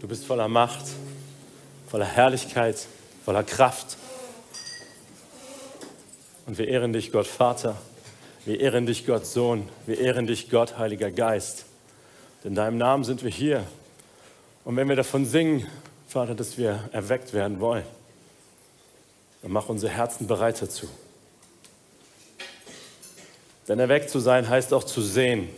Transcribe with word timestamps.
Du 0.00 0.06
bist 0.06 0.26
voller 0.26 0.46
Macht, 0.48 0.84
voller 1.88 2.04
Herrlichkeit, 2.04 2.86
voller 3.24 3.42
Kraft. 3.42 3.96
Und 6.46 6.58
wir 6.58 6.68
ehren 6.68 6.92
dich, 6.92 7.12
Gott 7.12 7.26
Vater. 7.26 7.76
Wir 8.44 8.60
ehren 8.60 8.84
dich, 8.84 9.06
Gott 9.06 9.24
Sohn. 9.24 9.66
Wir 9.86 9.98
ehren 9.98 10.26
dich, 10.26 10.50
Gott 10.50 10.76
Heiliger 10.76 11.10
Geist. 11.10 11.64
In 12.44 12.54
deinem 12.54 12.76
Namen 12.76 13.04
sind 13.04 13.24
wir 13.24 13.30
hier. 13.30 13.64
Und 14.64 14.76
wenn 14.76 14.88
wir 14.88 14.96
davon 14.96 15.24
singen, 15.24 15.66
Vater, 16.06 16.34
dass 16.34 16.58
wir 16.58 16.88
erweckt 16.92 17.32
werden 17.32 17.58
wollen, 17.58 17.86
dann 19.40 19.52
mach 19.52 19.70
unsere 19.70 19.92
Herzen 19.92 20.26
bereit 20.26 20.60
dazu. 20.60 20.88
Denn 23.66 23.78
erweckt 23.78 24.10
zu 24.10 24.20
sein 24.20 24.48
heißt 24.48 24.74
auch 24.74 24.84
zu 24.84 25.00
sehen, 25.00 25.48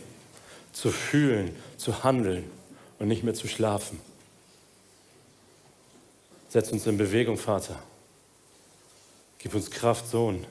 zu 0.71 0.91
fühlen, 0.91 1.53
zu 1.77 2.03
handeln 2.03 2.49
und 2.99 3.09
nicht 3.09 3.23
mehr 3.23 3.33
zu 3.33 3.47
schlafen. 3.47 3.99
Setz 6.49 6.71
uns 6.71 6.87
in 6.87 6.97
Bewegung, 6.97 7.37
Vater. 7.37 7.79
Gib 9.37 9.53
uns 9.53 9.69
Kraft, 9.69 10.07
Sohn. 10.07 10.47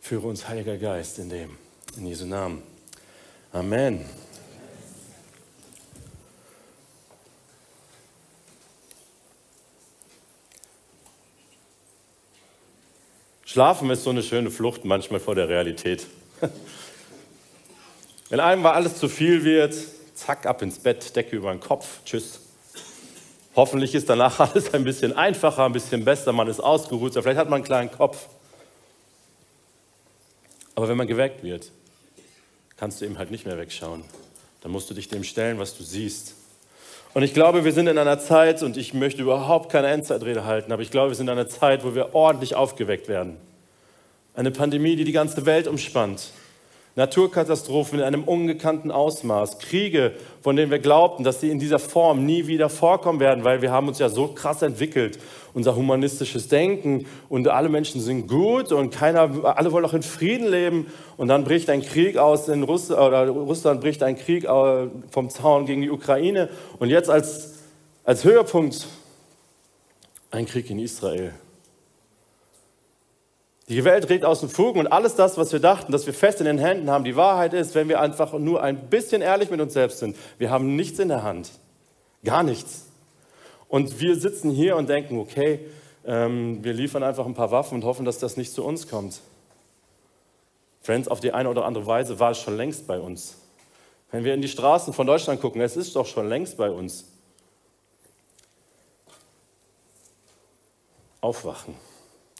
Führe 0.00 0.26
uns, 0.26 0.48
Heiliger 0.48 0.78
Geist, 0.78 1.18
in 1.18 1.28
dem. 1.28 1.58
In 1.98 2.06
Jesu 2.06 2.24
Namen. 2.24 2.62
Amen. 3.52 4.06
Schlafen 13.44 13.90
ist 13.90 14.04
so 14.04 14.10
eine 14.10 14.22
schöne 14.22 14.50
Flucht 14.50 14.86
manchmal 14.86 15.20
vor 15.20 15.34
der 15.34 15.50
Realität. 15.50 16.06
Wenn 18.30 18.40
einem 18.40 18.62
mal 18.62 18.72
alles 18.72 18.96
zu 18.96 19.10
viel 19.10 19.44
wird, 19.44 19.74
zack, 20.14 20.46
ab 20.46 20.62
ins 20.62 20.78
Bett, 20.78 21.14
Decke 21.14 21.36
über 21.36 21.52
den 21.52 21.60
Kopf, 21.60 22.02
tschüss. 22.06 22.45
Hoffentlich 23.56 23.94
ist 23.94 24.08
danach 24.10 24.38
alles 24.52 24.72
ein 24.74 24.84
bisschen 24.84 25.14
einfacher, 25.14 25.64
ein 25.64 25.72
bisschen 25.72 26.04
besser, 26.04 26.32
man 26.32 26.46
ist 26.46 26.60
ausgeruht, 26.60 27.14
vielleicht 27.14 27.38
hat 27.38 27.48
man 27.48 27.56
einen 27.56 27.64
kleinen 27.64 27.90
Kopf. 27.90 28.28
Aber 30.74 30.88
wenn 30.88 30.98
man 30.98 31.06
geweckt 31.06 31.42
wird, 31.42 31.72
kannst 32.76 33.00
du 33.00 33.06
eben 33.06 33.16
halt 33.16 33.30
nicht 33.30 33.46
mehr 33.46 33.56
wegschauen. 33.56 34.04
Dann 34.60 34.72
musst 34.72 34.90
du 34.90 34.94
dich 34.94 35.08
dem 35.08 35.24
stellen, 35.24 35.58
was 35.58 35.76
du 35.76 35.82
siehst. 35.82 36.34
Und 37.14 37.22
ich 37.22 37.32
glaube, 37.32 37.64
wir 37.64 37.72
sind 37.72 37.86
in 37.86 37.96
einer 37.96 38.18
Zeit, 38.18 38.62
und 38.62 38.76
ich 38.76 38.92
möchte 38.92 39.22
überhaupt 39.22 39.72
keine 39.72 39.86
Endzeitrede 39.86 40.44
halten, 40.44 40.70
aber 40.70 40.82
ich 40.82 40.90
glaube, 40.90 41.12
wir 41.12 41.14
sind 41.14 41.28
in 41.28 41.32
einer 41.32 41.48
Zeit, 41.48 41.82
wo 41.82 41.94
wir 41.94 42.14
ordentlich 42.14 42.54
aufgeweckt 42.54 43.08
werden. 43.08 43.38
Eine 44.34 44.50
Pandemie, 44.50 44.96
die 44.96 45.04
die 45.04 45.12
ganze 45.12 45.46
Welt 45.46 45.66
umspannt. 45.66 46.30
Naturkatastrophen 46.96 47.98
in 47.98 48.04
einem 48.06 48.24
ungekannten 48.24 48.90
Ausmaß, 48.90 49.58
Kriege, 49.58 50.14
von 50.40 50.56
denen 50.56 50.70
wir 50.70 50.78
glaubten, 50.78 51.24
dass 51.24 51.42
sie 51.42 51.50
in 51.50 51.58
dieser 51.58 51.78
Form 51.78 52.24
nie 52.24 52.46
wieder 52.46 52.70
vorkommen 52.70 53.20
werden, 53.20 53.44
weil 53.44 53.60
wir 53.60 53.70
haben 53.70 53.86
uns 53.86 53.98
ja 53.98 54.08
so 54.08 54.28
krass 54.28 54.62
entwickelt, 54.62 55.18
unser 55.52 55.76
humanistisches 55.76 56.48
Denken. 56.48 57.04
Und 57.28 57.48
alle 57.48 57.68
Menschen 57.68 58.00
sind 58.00 58.28
gut 58.28 58.72
und 58.72 58.94
keiner, 58.94 59.44
alle 59.44 59.72
wollen 59.72 59.84
auch 59.84 59.92
in 59.92 60.02
Frieden 60.02 60.48
leben. 60.48 60.86
Und 61.18 61.28
dann 61.28 61.44
bricht 61.44 61.68
ein 61.68 61.82
Krieg 61.82 62.16
aus 62.16 62.48
in 62.48 62.62
Russland 62.62 63.02
oder 63.02 63.28
Russland 63.28 63.82
bricht 63.82 64.02
ein 64.02 64.16
Krieg 64.16 64.44
äh, 64.44 64.86
vom 65.10 65.28
Zaun 65.28 65.66
gegen 65.66 65.82
die 65.82 65.90
Ukraine. 65.90 66.48
Und 66.78 66.88
jetzt 66.88 67.10
als, 67.10 67.56
als 68.04 68.24
Höhepunkt 68.24 68.86
ein 70.30 70.46
Krieg 70.46 70.70
in 70.70 70.78
Israel. 70.78 71.34
Die 73.68 73.84
Welt 73.84 74.08
dreht 74.08 74.24
aus 74.24 74.40
den 74.40 74.48
Fugen 74.48 74.78
und 74.78 74.86
alles 74.86 75.16
das, 75.16 75.36
was 75.36 75.52
wir 75.52 75.58
dachten, 75.58 75.90
dass 75.90 76.06
wir 76.06 76.14
fest 76.14 76.40
in 76.40 76.46
den 76.46 76.58
Händen 76.58 76.88
haben, 76.88 77.02
die 77.02 77.16
Wahrheit 77.16 77.52
ist, 77.52 77.74
wenn 77.74 77.88
wir 77.88 78.00
einfach 78.00 78.32
nur 78.32 78.62
ein 78.62 78.88
bisschen 78.88 79.22
ehrlich 79.22 79.50
mit 79.50 79.60
uns 79.60 79.72
selbst 79.72 79.98
sind, 79.98 80.16
wir 80.38 80.50
haben 80.50 80.76
nichts 80.76 81.00
in 81.00 81.08
der 81.08 81.24
Hand. 81.24 81.50
Gar 82.24 82.44
nichts. 82.44 82.86
Und 83.68 83.98
wir 84.00 84.14
sitzen 84.14 84.52
hier 84.52 84.76
und 84.76 84.88
denken, 84.88 85.18
okay, 85.18 85.60
ähm, 86.04 86.62
wir 86.62 86.72
liefern 86.72 87.02
einfach 87.02 87.26
ein 87.26 87.34
paar 87.34 87.50
Waffen 87.50 87.74
und 87.74 87.84
hoffen, 87.84 88.04
dass 88.04 88.18
das 88.18 88.36
nicht 88.36 88.52
zu 88.52 88.64
uns 88.64 88.86
kommt. 88.86 89.20
Friends, 90.80 91.08
auf 91.08 91.18
die 91.18 91.32
eine 91.32 91.50
oder 91.50 91.64
andere 91.64 91.86
Weise 91.86 92.20
war 92.20 92.30
es 92.30 92.38
schon 92.38 92.56
längst 92.56 92.86
bei 92.86 93.00
uns. 93.00 93.36
Wenn 94.12 94.22
wir 94.22 94.34
in 94.34 94.40
die 94.40 94.48
Straßen 94.48 94.92
von 94.92 95.08
Deutschland 95.08 95.40
gucken, 95.40 95.60
es 95.60 95.76
ist 95.76 95.96
doch 95.96 96.06
schon 96.06 96.28
längst 96.28 96.56
bei 96.56 96.70
uns. 96.70 97.06
Aufwachen. 101.20 101.74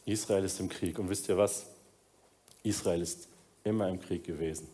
Israel 0.06 0.44
ist 0.44 0.58
im 0.60 0.68
Krieg. 0.68 0.98
Und 0.98 1.10
wisst 1.10 1.28
ihr 1.28 1.36
was? 1.36 1.66
Israel 2.62 3.02
ist 3.02 3.28
immer 3.64 3.88
im 3.88 4.00
Krieg 4.00 4.24
gewesen. 4.24 4.68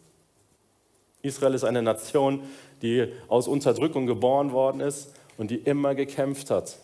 Israel 1.23 1.55
ist 1.55 1.65
eine 1.65 1.83
Nation, 1.83 2.43
die 2.83 3.13
aus 3.29 3.49
Unterdrückung 3.49 4.07
geboren 4.07 4.53
worden 4.53 4.81
ist 4.81 5.13
und 5.39 5.51
die 5.51 5.57
immer 5.57 5.95
gekämpft 5.95 6.51
hat. 6.51 6.77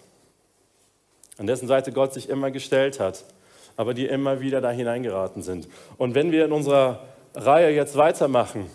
An 1.37 1.47
dessen 1.47 1.69
Seite 1.69 1.93
Gott 1.93 2.15
sich 2.15 2.29
immer 2.29 2.51
gestellt 2.51 2.99
hat, 3.01 3.25
aber 3.77 3.95
die 3.95 4.07
immer 4.07 4.41
wieder 4.41 4.61
da 4.61 4.71
hineingeraten 4.71 5.43
sind. 5.43 5.69
Und 5.97 6.15
wenn 6.15 6.33
wir 6.33 6.45
in 6.45 6.53
unserer 6.53 7.05
Reihe 7.35 7.71
jetzt 7.75 7.97
weitermachen, 7.97 8.71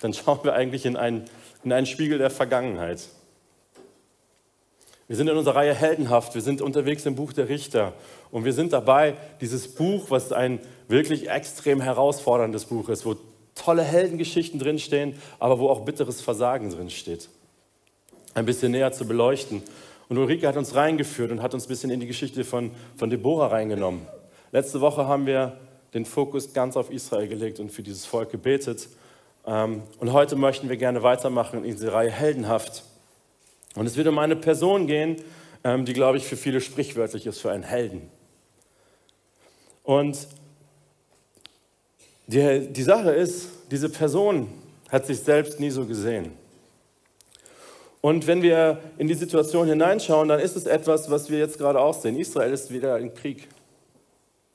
dann 0.00 0.12
schauen 0.14 0.40
wir 0.42 0.54
eigentlich 0.54 0.86
in 0.86 0.96
einen, 0.96 1.24
in 1.64 1.72
einen 1.72 1.86
Spiegel 1.86 2.18
der 2.18 2.30
Vergangenheit. 2.30 3.08
Wir 5.08 5.16
sind 5.16 5.28
in 5.28 5.36
unserer 5.36 5.56
Reihe 5.56 5.74
Heldenhaft, 5.74 6.34
wir 6.34 6.42
sind 6.42 6.60
unterwegs 6.60 7.06
im 7.06 7.16
Buch 7.16 7.32
der 7.32 7.48
Richter 7.48 7.94
und 8.30 8.44
wir 8.44 8.52
sind 8.52 8.72
dabei, 8.72 9.16
dieses 9.40 9.68
Buch, 9.68 10.10
was 10.10 10.32
ein 10.32 10.60
wirklich 10.88 11.30
extrem 11.30 11.80
herausforderndes 11.80 12.66
Buch 12.66 12.88
ist, 12.88 13.06
wo 13.06 13.16
tolle 13.54 13.82
Heldengeschichten 13.82 14.58
drinstehen, 14.58 15.14
aber 15.38 15.58
wo 15.58 15.68
auch 15.68 15.80
bitteres 15.80 16.20
Versagen 16.20 16.70
drinsteht, 16.70 17.28
ein 18.34 18.46
bisschen 18.46 18.72
näher 18.72 18.92
zu 18.92 19.06
beleuchten. 19.06 19.62
Und 20.08 20.16
Ulrike 20.16 20.46
hat 20.46 20.56
uns 20.56 20.74
reingeführt 20.74 21.30
und 21.30 21.42
hat 21.42 21.54
uns 21.54 21.66
ein 21.66 21.68
bisschen 21.68 21.90
in 21.90 22.00
die 22.00 22.06
Geschichte 22.06 22.44
von, 22.44 22.70
von 22.96 23.10
Deborah 23.10 23.48
reingenommen. 23.48 24.06
Letzte 24.52 24.80
Woche 24.80 25.06
haben 25.06 25.26
wir 25.26 25.58
den 25.94 26.04
Fokus 26.04 26.52
ganz 26.52 26.76
auf 26.76 26.90
Israel 26.90 27.28
gelegt 27.28 27.60
und 27.60 27.70
für 27.70 27.82
dieses 27.82 28.06
Volk 28.06 28.30
gebetet. 28.30 28.88
Ähm, 29.46 29.82
und 29.98 30.12
heute 30.12 30.36
möchten 30.36 30.68
wir 30.68 30.76
gerne 30.76 31.02
weitermachen 31.02 31.64
in 31.64 31.72
diese 31.72 31.92
Reihe 31.92 32.10
Heldenhaft. 32.10 32.84
Und 33.74 33.86
es 33.86 33.96
wird 33.96 34.06
um 34.08 34.18
eine 34.18 34.36
Person 34.36 34.86
gehen, 34.86 35.16
ähm, 35.64 35.84
die, 35.84 35.92
glaube 35.92 36.16
ich, 36.18 36.24
für 36.24 36.36
viele 36.36 36.60
sprichwörtlich 36.60 37.26
ist, 37.26 37.40
für 37.40 37.50
einen 37.50 37.62
Helden. 37.62 38.08
Und 39.88 40.28
die, 42.26 42.68
die 42.70 42.82
Sache 42.82 43.10
ist, 43.10 43.48
diese 43.70 43.88
Person 43.88 44.48
hat 44.90 45.06
sich 45.06 45.18
selbst 45.20 45.60
nie 45.60 45.70
so 45.70 45.86
gesehen. 45.86 46.32
Und 48.02 48.26
wenn 48.26 48.42
wir 48.42 48.80
in 48.98 49.08
die 49.08 49.14
Situation 49.14 49.66
hineinschauen, 49.66 50.28
dann 50.28 50.40
ist 50.40 50.56
es 50.56 50.66
etwas, 50.66 51.10
was 51.10 51.30
wir 51.30 51.38
jetzt 51.38 51.56
gerade 51.56 51.80
auch 51.80 51.94
sehen. 51.94 52.18
Israel 52.18 52.52
ist 52.52 52.70
wieder 52.70 52.98
im 52.98 53.14
Krieg. 53.14 53.48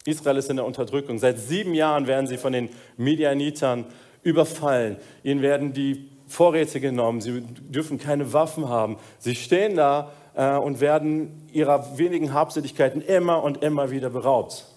Israel 0.06 0.38
ist 0.38 0.52
in 0.52 0.58
der 0.58 0.66
Unterdrückung. 0.66 1.18
Seit 1.18 1.40
sieben 1.40 1.74
Jahren 1.74 2.06
werden 2.06 2.28
sie 2.28 2.38
von 2.38 2.54
den 2.54 2.70
Medianitern 2.98 3.86
überfallen. 4.22 4.98
Ihnen 5.24 5.42
werden 5.42 5.74
die 5.74 6.12
Vorräte 6.28 6.80
genommen, 6.80 7.22
sie 7.22 7.42
dürfen 7.42 7.98
keine 7.98 8.34
Waffen 8.34 8.70
haben. 8.70 8.98
Sie 9.18 9.34
stehen 9.34 9.78
da 9.78 10.12
äh, 10.36 10.58
und 10.58 10.80
werden 10.80 11.50
ihrer 11.52 11.98
wenigen 11.98 12.34
Habseligkeiten 12.34 13.02
immer 13.02 13.42
und 13.42 13.64
immer 13.64 13.90
wieder 13.90 14.12
beraubt. 14.12 14.68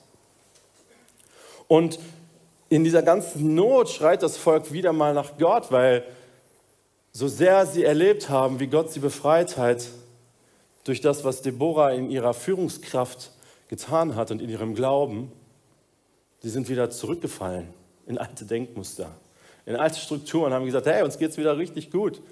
Und 1.68 1.98
in 2.68 2.84
dieser 2.84 3.02
ganzen 3.02 3.54
Not 3.54 3.90
schreit 3.90 4.22
das 4.22 4.36
Volk 4.36 4.72
wieder 4.72 4.92
mal 4.92 5.14
nach 5.14 5.38
Gott, 5.38 5.70
weil 5.70 6.04
so 7.12 7.28
sehr 7.28 7.66
sie 7.66 7.84
erlebt 7.84 8.28
haben, 8.28 8.60
wie 8.60 8.66
Gott 8.66 8.92
sie 8.92 9.00
befreit 9.00 9.56
hat, 9.56 9.86
durch 10.84 11.00
das, 11.00 11.24
was 11.24 11.42
Deborah 11.42 11.90
in 11.90 12.10
ihrer 12.10 12.34
Führungskraft 12.34 13.32
getan 13.68 14.14
hat 14.14 14.30
und 14.30 14.40
in 14.40 14.48
ihrem 14.48 14.74
Glauben, 14.74 15.32
sie 16.40 16.50
sind 16.50 16.68
wieder 16.68 16.90
zurückgefallen 16.90 17.68
in 18.06 18.18
alte 18.18 18.44
Denkmuster 18.44 19.10
in 19.66 19.74
alte 19.74 19.98
Strukturen, 19.98 20.52
haben 20.52 20.64
gesagt, 20.64 20.86
hey, 20.86 21.02
uns 21.02 21.18
geht 21.18 21.32
es 21.32 21.36
wieder 21.36 21.58
richtig 21.58 21.90
gut. 21.90 22.22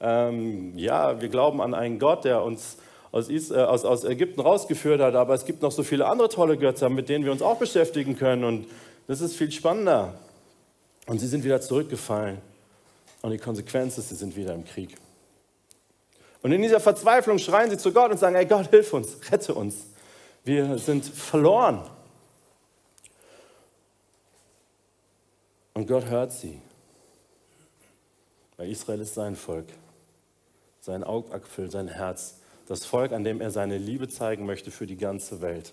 Ähm, 0.00 0.76
ja, 0.76 1.20
wir 1.20 1.28
glauben 1.28 1.60
an 1.60 1.74
einen 1.74 1.98
Gott, 1.98 2.24
der 2.24 2.42
uns 2.42 2.78
aus, 3.12 3.28
äh, 3.28 3.54
aus, 3.54 3.84
aus 3.84 4.04
Ägypten 4.04 4.40
rausgeführt 4.40 5.00
hat, 5.00 5.14
aber 5.14 5.34
es 5.34 5.44
gibt 5.44 5.62
noch 5.62 5.72
so 5.72 5.82
viele 5.82 6.06
andere 6.06 6.28
tolle 6.28 6.56
Götter, 6.56 6.88
mit 6.88 7.08
denen 7.08 7.24
wir 7.24 7.32
uns 7.32 7.42
auch 7.42 7.58
beschäftigen 7.58 8.16
können 8.16 8.44
und 8.44 8.66
das 9.06 9.20
ist 9.20 9.36
viel 9.36 9.50
spannender. 9.50 10.14
Und 11.06 11.18
sie 11.18 11.26
sind 11.26 11.42
wieder 11.42 11.60
zurückgefallen 11.60 12.38
und 13.22 13.30
die 13.30 13.38
Konsequenz 13.38 13.96
ist, 13.96 14.10
sie 14.10 14.14
sind 14.14 14.36
wieder 14.36 14.54
im 14.54 14.64
Krieg. 14.64 14.96
Und 16.42 16.52
in 16.52 16.62
dieser 16.62 16.80
Verzweiflung 16.80 17.38
schreien 17.38 17.70
sie 17.70 17.78
zu 17.78 17.92
Gott 17.92 18.10
und 18.10 18.18
sagen, 18.18 18.36
hey 18.36 18.46
Gott, 18.46 18.68
hilf 18.70 18.92
uns, 18.92 19.16
rette 19.30 19.54
uns. 19.54 19.86
Wir 20.44 20.78
sind 20.78 21.04
verloren. 21.04 21.82
Und 25.74 25.86
Gott 25.86 26.06
hört 26.06 26.32
sie. 26.32 26.60
Weil 28.56 28.70
Israel 28.70 29.00
ist 29.00 29.14
sein 29.14 29.36
Volk, 29.36 29.66
sein 30.80 31.04
Augapfel, 31.04 31.70
sein 31.70 31.88
Herz, 31.88 32.38
das 32.68 32.84
Volk, 32.84 33.12
an 33.12 33.24
dem 33.24 33.40
er 33.40 33.50
seine 33.50 33.78
Liebe 33.78 34.08
zeigen 34.08 34.46
möchte 34.46 34.70
für 34.70 34.86
die 34.86 34.96
ganze 34.96 35.40
Welt. 35.40 35.72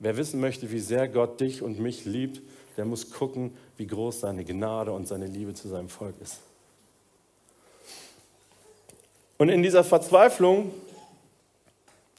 Wer 0.00 0.16
wissen 0.16 0.40
möchte, 0.40 0.70
wie 0.70 0.80
sehr 0.80 1.08
Gott 1.08 1.40
dich 1.40 1.62
und 1.62 1.78
mich 1.78 2.04
liebt, 2.04 2.42
der 2.76 2.84
muss 2.84 3.10
gucken, 3.10 3.56
wie 3.76 3.86
groß 3.86 4.20
seine 4.20 4.44
Gnade 4.44 4.92
und 4.92 5.08
seine 5.08 5.26
Liebe 5.26 5.54
zu 5.54 5.68
seinem 5.68 5.88
Volk 5.88 6.14
ist. 6.20 6.40
Und 9.38 9.48
in 9.48 9.62
dieser 9.62 9.84
Verzweiflung 9.84 10.72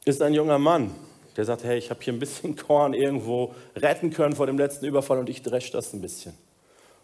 ist 0.06 0.22
ein 0.22 0.34
junger 0.34 0.58
Mann, 0.58 0.92
der 1.36 1.44
sagt, 1.46 1.66
hey, 1.66 1.78
ich 1.78 1.90
habe 1.90 2.02
hier 2.02 2.14
ein 2.14 2.20
bisschen 2.20 2.56
Korn 2.68 2.94
irgendwo 2.94 3.54
retten 3.76 4.12
können 4.12 4.36
vor 4.36 4.48
dem 4.48 4.58
letzten 4.58 4.86
Überfall 4.86 5.20
und 5.20 5.30
ich 5.30 5.42
dresche 5.42 5.74
das 5.74 5.94
ein 5.94 6.02
bisschen. 6.02 6.34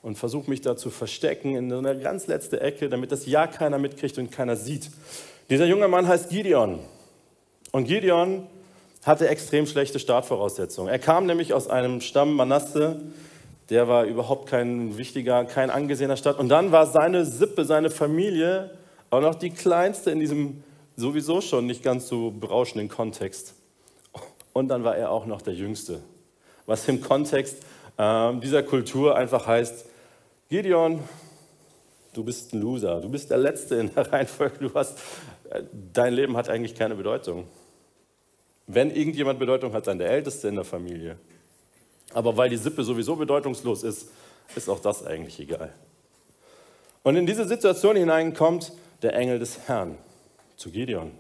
Und 0.02 0.18
versuche 0.18 0.50
mich 0.50 0.62
da 0.62 0.78
zu 0.78 0.90
verstecken 0.90 1.56
in 1.56 1.70
so 1.70 1.78
einer 1.78 1.96
ganz 1.96 2.28
letzte 2.28 2.62
Ecke, 2.62 2.90
damit 2.90 3.12
das 3.12 3.26
ja 3.26 3.48
keiner 3.48 3.78
mitkriegt 3.78 4.18
und 4.18 4.32
keiner 4.32 4.56
sieht. 4.56 4.90
Dieser 5.50 5.66
junge 5.66 5.88
Mann 5.88 6.08
heißt 6.08 6.30
Gideon. 6.30 6.80
Und 7.72 7.86
Gideon 7.86 8.48
hatte 9.04 9.28
extrem 9.28 9.68
schlechte 9.68 10.00
Startvoraussetzungen. 10.00 10.90
Er 10.90 10.98
kam 10.98 11.28
nämlich 11.28 11.54
aus 11.54 11.68
einem 11.68 12.02
Stamm 12.02 12.36
Manasse, 12.36 13.02
der 13.70 13.88
war 13.88 14.06
überhaupt 14.06 14.50
kein 14.50 14.98
wichtiger, 14.98 15.46
kein 15.46 15.70
angesehener 15.70 16.18
Stadt. 16.18 16.40
Und 16.40 16.50
dann 16.50 16.72
war 16.72 16.88
seine 16.88 17.26
Sippe, 17.26 17.66
seine 17.66 17.90
Familie 17.90 18.72
auch 19.10 19.22
noch 19.22 19.36
die 19.36 19.52
kleinste 19.52 20.12
in 20.12 20.20
diesem 20.20 20.64
sowieso 20.96 21.42
schon 21.42 21.66
nicht 21.66 21.84
ganz 21.84 22.08
so 22.08 22.32
berauschenden 22.32 22.90
Kontext. 22.90 23.54
Und 24.54 24.70
dann 24.70 24.84
war 24.84 24.96
er 24.96 25.12
auch 25.12 25.26
noch 25.26 25.42
der 25.42 25.54
Jüngste, 25.54 26.00
was 26.66 26.88
im 26.88 27.02
Kontext 27.02 27.58
äh, 27.98 28.34
dieser 28.36 28.64
Kultur 28.64 29.16
einfach 29.16 29.46
heißt, 29.46 29.86
Gideon, 30.50 31.02
du 32.14 32.24
bist 32.24 32.54
ein 32.54 32.62
Loser, 32.62 33.02
du 33.02 33.10
bist 33.10 33.30
der 33.30 33.38
Letzte 33.38 33.76
in 33.76 33.94
der 33.94 34.12
Reihenfolge, 34.14 34.58
du 34.60 34.74
hast, 34.74 34.98
dein 35.94 36.14
Leben 36.14 36.38
hat 36.38 36.50
eigentlich 36.50 36.76
keine 36.76 36.96
Bedeutung. 36.96 37.48
Wenn 38.68 38.96
irgendjemand 38.96 39.40
Bedeutung 39.40 39.74
hat, 39.74 39.88
dann 39.88 40.00
der 40.00 40.10
Älteste 40.10 40.48
in 40.48 40.56
der 40.56 40.64
Familie. 40.64 41.18
Aber 42.14 42.36
weil 42.38 42.50
die 42.50 42.58
Sippe 42.58 42.84
sowieso 42.84 43.16
bedeutungslos 43.16 43.84
ist, 43.84 44.10
ist 44.56 44.70
auch 44.70 44.80
das 44.80 45.06
eigentlich 45.06 45.40
egal. 45.40 45.74
Und 47.04 47.16
in 47.16 47.26
diese 47.26 47.48
Situation 47.48 47.96
hinein 47.96 48.34
kommt 48.34 48.72
der 49.02 49.14
Engel 49.16 49.40
des 49.40 49.68
Herrn 49.68 49.98
zu 50.56 50.72
Gideon. 50.72 51.12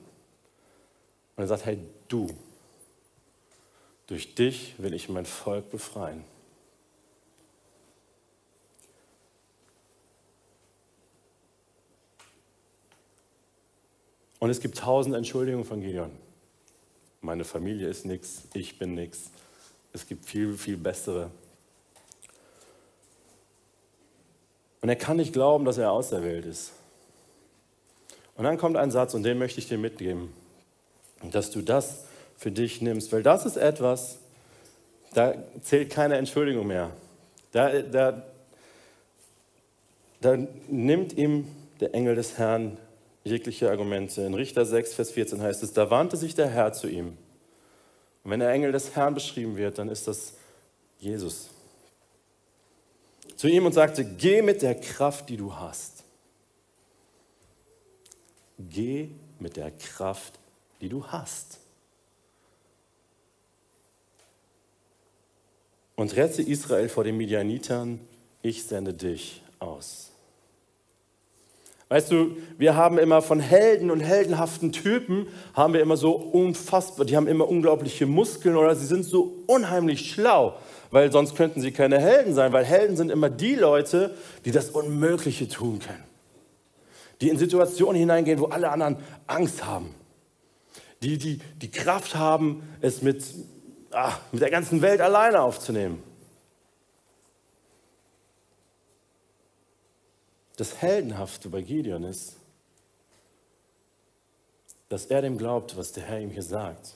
Und 1.36 1.44
er 1.44 1.48
sagt, 1.48 1.66
hey 1.66 1.78
du, 2.08 2.28
durch 4.08 4.36
dich 4.36 4.76
will 4.78 4.94
ich 4.94 5.10
mein 5.10 5.26
Volk 5.26 5.70
befreien. 5.70 6.24
Und 14.45 14.51
es 14.51 14.59
gibt 14.59 14.77
tausend 14.77 15.15
Entschuldigungen 15.15 15.65
von 15.65 15.81
Gideon. 15.81 16.12
Meine 17.21 17.44
Familie 17.44 17.88
ist 17.88 18.06
nichts, 18.06 18.44
ich 18.53 18.77
bin 18.77 18.94
nichts. 18.94 19.31
Es 19.92 20.06
gibt 20.06 20.24
viel, 20.24 20.56
viel 20.56 20.77
bessere. 20.77 21.31
Und 24.81 24.89
er 24.89 24.97
kann 24.97 25.18
nicht 25.18 25.33
glauben, 25.33 25.65
dass 25.65 25.80
er 25.80 25.92
auserwählt 25.92 26.45
ist. 26.45 26.74
Und 28.38 28.44
dann 28.44 28.59
kommt 28.59 28.77
ein 28.77 28.92
Satz, 28.92 29.15
und 29.15 29.24
den 29.24 29.39
möchte 29.39 29.59
ich 29.59 29.68
dir 29.68 29.80
mitgeben, 29.80 30.31
dass 31.31 31.50
du 31.50 31.63
das 31.63 32.03
für 32.38 32.51
dich 32.51 32.83
nimmst, 32.83 33.12
weil 33.13 33.24
das 33.24 33.48
ist 33.48 33.57
etwas, 33.57 34.19
da 35.15 35.33
zählt 35.63 35.89
keine 35.89 36.18
Entschuldigung 36.18 36.68
mehr. 36.68 36.91
Da, 37.51 37.81
da, 37.81 38.21
da 40.21 40.38
nimmt 40.68 41.13
ihm 41.13 41.48
der 41.80 41.95
Engel 41.95 42.13
des 42.13 42.38
Herrn 42.38 42.77
jegliche 43.25 43.69
Argumente. 43.69 44.22
In 44.22 44.36
Richter 44.36 44.66
6, 44.66 44.94
Vers 44.94 45.12
14 45.12 45.42
heißt 45.42 45.63
es, 45.63 45.74
da 45.74 45.89
wandte 45.89 46.16
sich 46.16 46.36
der 46.36 46.48
Herr 46.48 46.72
zu 46.72 46.88
ihm. 46.88 47.18
Und 48.24 48.31
wenn 48.31 48.39
der 48.39 48.51
Engel 48.51 48.72
des 48.72 48.95
Herrn 48.95 49.13
beschrieben 49.13 49.57
wird, 49.57 49.77
dann 49.77 49.89
ist 49.89 50.07
das 50.07 50.33
Jesus. 51.00 51.50
Zu 53.36 53.48
ihm 53.48 53.66
und 53.66 53.74
sagte, 53.74 54.06
geh 54.06 54.42
mit 54.42 54.62
der 54.62 54.75
Kraft, 54.75 55.27
die 55.30 55.38
du 55.38 55.54
hast. 55.54 56.04
Geh 58.57 59.10
mit 59.39 59.57
der 59.57 59.72
Kraft, 59.72 60.39
die 60.80 60.88
du 60.88 61.06
hast. 61.06 61.60
Und 65.95 66.16
rette 66.16 66.42
Israel 66.42 66.89
vor 66.89 67.04
den 67.04 67.18
Midianitern, 67.18 68.00
ich 68.42 68.63
sende 68.63 68.94
dich 68.94 69.42
aus. 69.60 70.12
Weißt 71.88 72.12
du, 72.12 72.36
wir 72.58 72.76
haben 72.76 72.98
immer 72.98 73.22
von 73.22 73.40
Helden 73.40 73.92
und 73.92 74.00
heldenhaften 74.00 74.72
Typen, 74.72 75.28
haben 75.54 75.74
wir 75.74 75.82
immer 75.82 75.98
so 75.98 76.14
unfassbar, 76.14 77.06
die 77.06 77.16
haben 77.16 77.28
immer 77.28 77.48
unglaubliche 77.48 78.08
Muskeln 78.08 78.56
oder 78.56 78.76
sie 78.76 78.88
sind 78.88 79.04
so 79.04 79.44
unheimlich 79.46 80.12
schlau, 80.12 80.56
weil 80.90 81.12
sonst 81.12 81.36
könnten 81.36 81.62
sie 81.62 81.72
keine 81.72 82.00
Helden 82.00 82.34
sein, 82.34 82.54
weil 82.54 82.66
Helden 82.66 82.98
sind 82.98 83.12
immer 83.12 83.30
die 83.30 83.54
Leute, 83.54 84.16
die 84.46 84.52
das 84.52 84.72
Unmögliche 84.72 85.48
tun 85.48 85.80
können. 85.80 86.04
Die 87.22 87.30
in 87.30 87.38
Situationen 87.38 87.98
hineingehen, 87.98 88.40
wo 88.40 88.46
alle 88.46 88.72
anderen 88.72 88.98
Angst 89.28 89.64
haben. 89.64 89.94
Die 91.04 91.20
die, 91.20 91.40
die 91.62 91.70
Kraft 91.70 92.16
haben, 92.16 92.64
es 92.82 93.04
mit, 93.04 93.24
ach, 93.92 94.20
mit 94.32 94.42
der 94.42 94.50
ganzen 94.50 94.82
Welt 94.82 95.02
alleine 95.02 95.42
aufzunehmen. 95.42 96.02
Das 100.56 100.81
Heldenhafte 100.81 101.50
bei 101.50 101.62
Gideon 101.62 102.04
ist, 102.04 102.38
dass 104.90 105.07
er 105.07 105.22
dem 105.22 105.38
glaubt, 105.38 105.75
was 105.78 105.92
der 105.92 106.04
Herr 106.04 106.19
ihm 106.19 106.30
hier 106.30 106.44
sagt. 106.44 106.96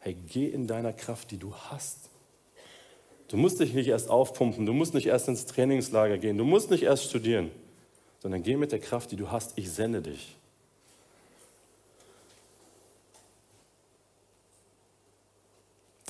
Hey, 0.00 0.16
geh 0.28 0.46
in 0.46 0.66
deiner 0.66 0.92
Kraft, 0.92 1.30
die 1.30 1.38
du 1.38 1.54
hast. 1.54 2.10
Du 3.28 3.36
musst 3.36 3.60
dich 3.60 3.74
nicht 3.74 3.88
erst 3.88 4.08
aufpumpen, 4.08 4.64
du 4.64 4.72
musst 4.72 4.94
nicht 4.94 5.06
erst 5.06 5.28
ins 5.28 5.44
Trainingslager 5.46 6.18
gehen, 6.18 6.38
du 6.38 6.44
musst 6.44 6.70
nicht 6.70 6.82
erst 6.82 7.04
studieren, 7.04 7.50
sondern 8.20 8.42
geh 8.42 8.56
mit 8.56 8.72
der 8.72 8.78
Kraft, 8.78 9.10
die 9.10 9.16
du 9.16 9.30
hast. 9.30 9.52
Ich 9.56 9.70
sende 9.70 10.00
dich. 10.00 10.34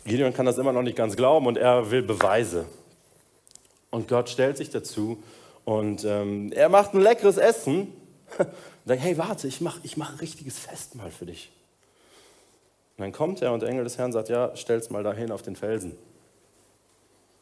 Gideon 0.05 0.32
kann 0.32 0.47
das 0.47 0.59
immer 0.59 0.73
noch 0.73 0.82
nicht 0.82 0.97
ganz 0.97 1.17
glauben 1.17 1.47
und 1.47 1.56
er 1.56 1.91
will 1.91 2.03
Beweise. 2.03 2.67
Und 3.91 4.09
Gott 4.09 4.31
stellt 4.31 4.56
sich 4.56 4.71
dazu 4.71 5.23
und 5.69 6.03
ähm, 6.05 6.50
er 6.53 6.70
macht 6.70 6.94
ein 6.94 7.03
leckeres 7.03 7.37
Essen 7.37 7.93
und 8.38 8.49
sagt, 8.87 9.03
hey, 9.03 9.19
warte, 9.19 9.47
ich 9.47 9.61
mache 9.61 9.81
ich 9.82 9.99
mach 9.99 10.12
ein 10.12 10.19
richtiges 10.19 10.59
Festmahl 10.59 11.11
für 11.11 11.26
dich. 11.26 11.53
Und 12.97 13.03
dann 13.03 13.12
kommt 13.12 13.43
er 13.43 13.53
und 13.53 13.61
der 13.61 13.69
Engel 13.69 13.85
des 13.85 13.99
Herrn 13.99 14.11
sagt, 14.11 14.31
ja, 14.31 14.56
stell's 14.56 14.88
mal 14.88 15.03
dahin 15.03 15.31
auf 15.31 15.43
den 15.43 15.56
Felsen. 15.56 15.94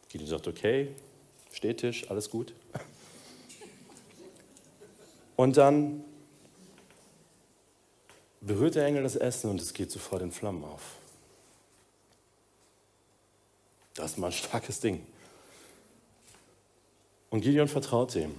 Gideon 0.09 0.29
sagt, 0.29 0.47
okay, 0.49 0.89
Stehtisch, 1.53 2.11
alles 2.11 2.29
gut. 2.29 2.53
Und 5.37 5.55
dann 5.55 6.03
berührt 8.41 8.75
der 8.75 8.85
Engel 8.85 9.03
das 9.03 9.15
Essen 9.15 9.49
und 9.51 9.61
es 9.61 9.73
geht 9.73 9.89
sofort 9.91 10.21
in 10.21 10.31
Flammen 10.31 10.63
auf. 10.63 10.81
Das 13.93 14.11
ist 14.11 14.17
mal 14.17 14.27
ein 14.27 14.33
starkes 14.33 14.79
Ding. 14.79 15.05
Und 17.29 17.41
Gideon 17.41 17.67
vertraut 17.67 18.15
ihm. 18.15 18.35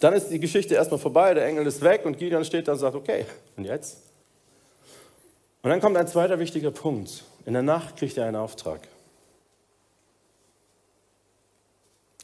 Dann 0.00 0.14
ist 0.14 0.28
die 0.28 0.40
Geschichte 0.40 0.74
erstmal 0.74 0.98
vorbei, 0.98 1.32
der 1.32 1.46
Engel 1.46 1.66
ist 1.66 1.80
weg 1.80 2.04
und 2.04 2.18
Gideon 2.18 2.44
steht 2.44 2.66
da 2.66 2.72
und 2.72 2.78
sagt, 2.78 2.96
okay, 2.96 3.24
und 3.56 3.64
jetzt? 3.64 3.98
Und 5.62 5.70
dann 5.70 5.80
kommt 5.80 5.96
ein 5.96 6.08
zweiter 6.08 6.38
wichtiger 6.40 6.72
Punkt. 6.72 7.22
In 7.46 7.52
der 7.52 7.62
Nacht 7.62 7.96
kriegt 7.96 8.16
er 8.16 8.26
einen 8.26 8.36
Auftrag. 8.36 8.80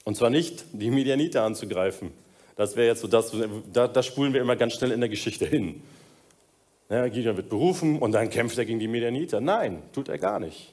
Und 0.05 0.17
zwar 0.17 0.31
nicht, 0.31 0.65
die 0.73 0.91
Midianiter 0.91 1.45
anzugreifen. 1.45 2.11
Das 2.57 2.75
wäre 2.75 2.89
jetzt 2.89 3.03
so 3.03 3.07
das, 3.07 3.33
da, 3.73 3.87
da, 3.87 4.03
spulen 4.03 4.33
wir 4.33 4.41
immer 4.41 4.57
ganz 4.57 4.75
schnell 4.75 4.91
in 4.91 4.99
der 4.99 5.09
Geschichte 5.09 5.47
hin. 5.47 5.81
Ja, 6.91 7.07
Gideon 7.07 7.37
wird 7.37 7.49
berufen 7.49 8.01
und 8.01 8.13
dann 8.13 8.29
kämpft 8.29 8.59
er 8.59 8.65
gegen 8.65 8.81
die 8.81 8.89
Midianiter. 8.89 9.41
Nein, 9.41 9.83
tut 9.93 10.09
er 10.09 10.19
gar 10.19 10.41
nicht. 10.41 10.73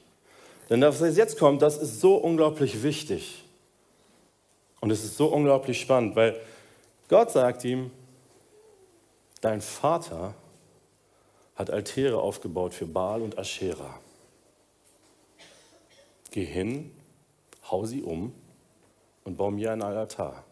Denn 0.68 0.80
das, 0.80 1.00
was 1.00 1.16
jetzt 1.16 1.38
kommt, 1.38 1.62
das 1.62 1.76
ist 1.76 2.00
so 2.00 2.16
unglaublich 2.16 2.82
wichtig. 2.82 3.44
Und 4.86 4.92
es 4.92 5.02
ist 5.02 5.16
so 5.16 5.26
unglaublich 5.26 5.80
spannend, 5.80 6.14
weil 6.14 6.40
Gott 7.08 7.32
sagt 7.32 7.64
ihm, 7.64 7.90
dein 9.40 9.60
Vater 9.60 10.32
hat 11.56 11.70
Altäre 11.70 12.20
aufgebaut 12.20 12.72
für 12.72 12.86
Baal 12.86 13.20
und 13.22 13.36
Aschera. 13.36 13.98
Geh 16.30 16.44
hin, 16.44 16.92
hau 17.68 17.84
sie 17.84 18.00
um 18.00 18.32
und 19.24 19.36
bau 19.36 19.50
mir 19.50 19.72
einen 19.72 19.82
Altar. 19.82 20.44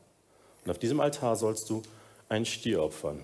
Und 0.64 0.72
auf 0.72 0.78
diesem 0.78 0.98
Altar 0.98 1.36
sollst 1.36 1.70
du 1.70 1.82
einen 2.28 2.44
Stier 2.44 2.82
opfern. 2.82 3.22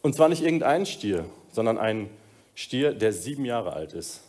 Und 0.00 0.14
zwar 0.14 0.30
nicht 0.30 0.42
irgendeinen 0.42 0.86
Stier, 0.86 1.26
sondern 1.52 1.76
einen 1.76 2.08
Stier, 2.54 2.94
der 2.94 3.12
sieben 3.12 3.44
Jahre 3.44 3.74
alt 3.74 3.92
ist. 3.92 4.22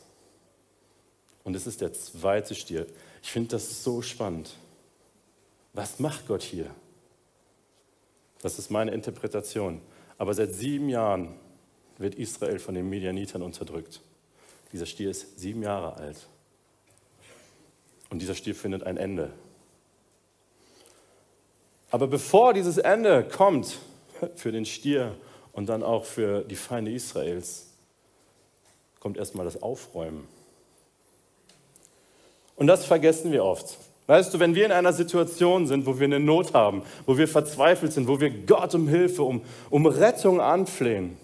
Und 1.46 1.56
es 1.56 1.66
ist 1.66 1.80
der 1.80 1.94
zweite 1.94 2.56
Stier. 2.56 2.88
Ich 3.24 3.32
finde 3.32 3.52
das 3.52 3.84
so 3.84 4.02
spannend. 4.02 4.54
Was 5.72 6.00
macht 6.00 6.28
Gott 6.28 6.44
hier? 6.44 6.70
Das 8.42 8.60
ist 8.60 8.70
meine 8.70 8.92
Interpretation. 8.92 9.82
Aber 10.18 10.34
seit 10.34 10.54
sieben 10.54 10.90
Jahren 10.90 11.34
wird 11.98 12.16
Israel 12.16 12.60
von 12.60 12.76
den 12.76 12.88
Medianitern 12.90 13.42
unterdrückt. 13.42 14.02
Dieser 14.72 14.86
Stier 14.86 15.10
ist 15.10 15.40
sieben 15.40 15.64
Jahre 15.64 15.96
alt. 15.96 16.18
Und 18.10 18.20
dieser 18.20 18.36
Stier 18.36 18.54
findet 18.54 18.84
ein 18.84 18.98
Ende. 18.98 19.32
Aber 21.90 22.08
bevor 22.08 22.54
dieses 22.54 22.78
Ende 22.78 23.24
kommt 23.24 23.80
für 24.36 24.52
den 24.52 24.66
Stier 24.66 25.16
und 25.54 25.70
dann 25.70 25.82
auch 25.82 26.06
für 26.06 26.44
die 26.44 26.56
Feinde 26.56 26.92
Israels, 26.92 27.68
kommt 29.00 29.18
erstmal 29.18 29.46
das 29.46 29.62
Aufräumen. 29.64 30.28
Und 32.56 32.68
das 32.68 32.86
vergessen 32.86 33.32
wir 33.32 33.44
oft. 33.44 33.78
Weißt 34.08 34.34
du, 34.34 34.40
wenn 34.40 34.54
wir 34.54 34.66
in 34.66 34.72
einer 34.72 34.94
Situation 34.94 35.66
sind, 35.66 35.86
wo 35.86 35.98
wir 35.98 36.06
eine 36.06 36.20
Not 36.20 36.54
haben, 36.54 36.84
wo 37.06 37.18
wir 37.18 37.28
verzweifelt 37.28 37.94
sind, 37.94 38.08
wo 38.08 38.20
wir 38.20 38.30
Gott 38.30 38.76
um 38.76 38.88
Hilfe, 38.88 39.24
um, 39.24 39.44
um 39.70 39.86
Rettung 39.86 40.42
anflehen, 40.42 41.18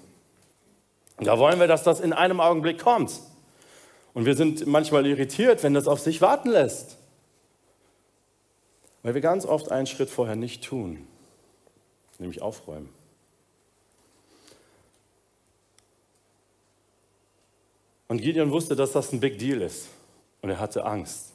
da 1.18 1.38
wollen 1.38 1.60
wir, 1.60 1.68
dass 1.68 1.84
das 1.84 2.00
in 2.00 2.14
einem 2.14 2.40
Augenblick 2.40 2.80
kommt. 2.80 3.12
Und 4.14 4.26
wir 4.26 4.36
sind 4.36 4.66
manchmal 4.66 5.06
irritiert, 5.06 5.64
wenn 5.64 5.74
das 5.74 5.88
auf 5.88 6.00
sich 6.00 6.22
warten 6.22 6.50
lässt. 6.50 6.98
Weil 9.04 9.14
wir 9.14 9.22
ganz 9.22 9.46
oft 9.46 9.72
einen 9.72 9.88
Schritt 9.88 10.10
vorher 10.10 10.36
nicht 10.36 10.64
tun, 10.64 11.06
nämlich 12.18 12.42
aufräumen. 12.42 12.90
Und 18.08 18.22
Gideon 18.22 18.52
wusste, 18.52 18.76
dass 18.76 18.94
das 18.94 19.14
ein 19.14 19.20
Big 19.20 19.38
Deal 19.38 19.62
ist. 19.62 19.88
Und 20.42 20.50
er 20.50 20.60
hatte 20.60 20.86
Angst. 20.86 21.34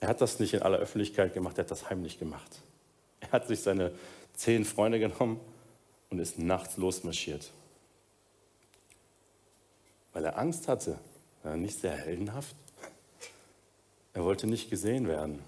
Er 0.00 0.08
hat 0.08 0.20
das 0.20 0.38
nicht 0.38 0.54
in 0.54 0.62
aller 0.62 0.78
Öffentlichkeit 0.78 1.34
gemacht, 1.34 1.58
er 1.58 1.64
hat 1.64 1.70
das 1.70 1.88
heimlich 1.90 2.18
gemacht. 2.18 2.60
Er 3.20 3.32
hat 3.32 3.46
sich 3.46 3.60
seine 3.60 3.92
zehn 4.34 4.64
Freunde 4.64 4.98
genommen 4.98 5.40
und 6.10 6.18
ist 6.18 6.38
nachts 6.38 6.76
losmarschiert. 6.76 7.50
Weil 10.12 10.26
er 10.26 10.38
Angst 10.38 10.68
hatte, 10.68 10.98
war 11.42 11.56
nicht 11.56 11.80
sehr 11.80 11.92
heldenhaft. 11.92 12.54
Er 14.12 14.24
wollte 14.24 14.46
nicht 14.46 14.70
gesehen 14.70 15.08
werden. 15.08 15.42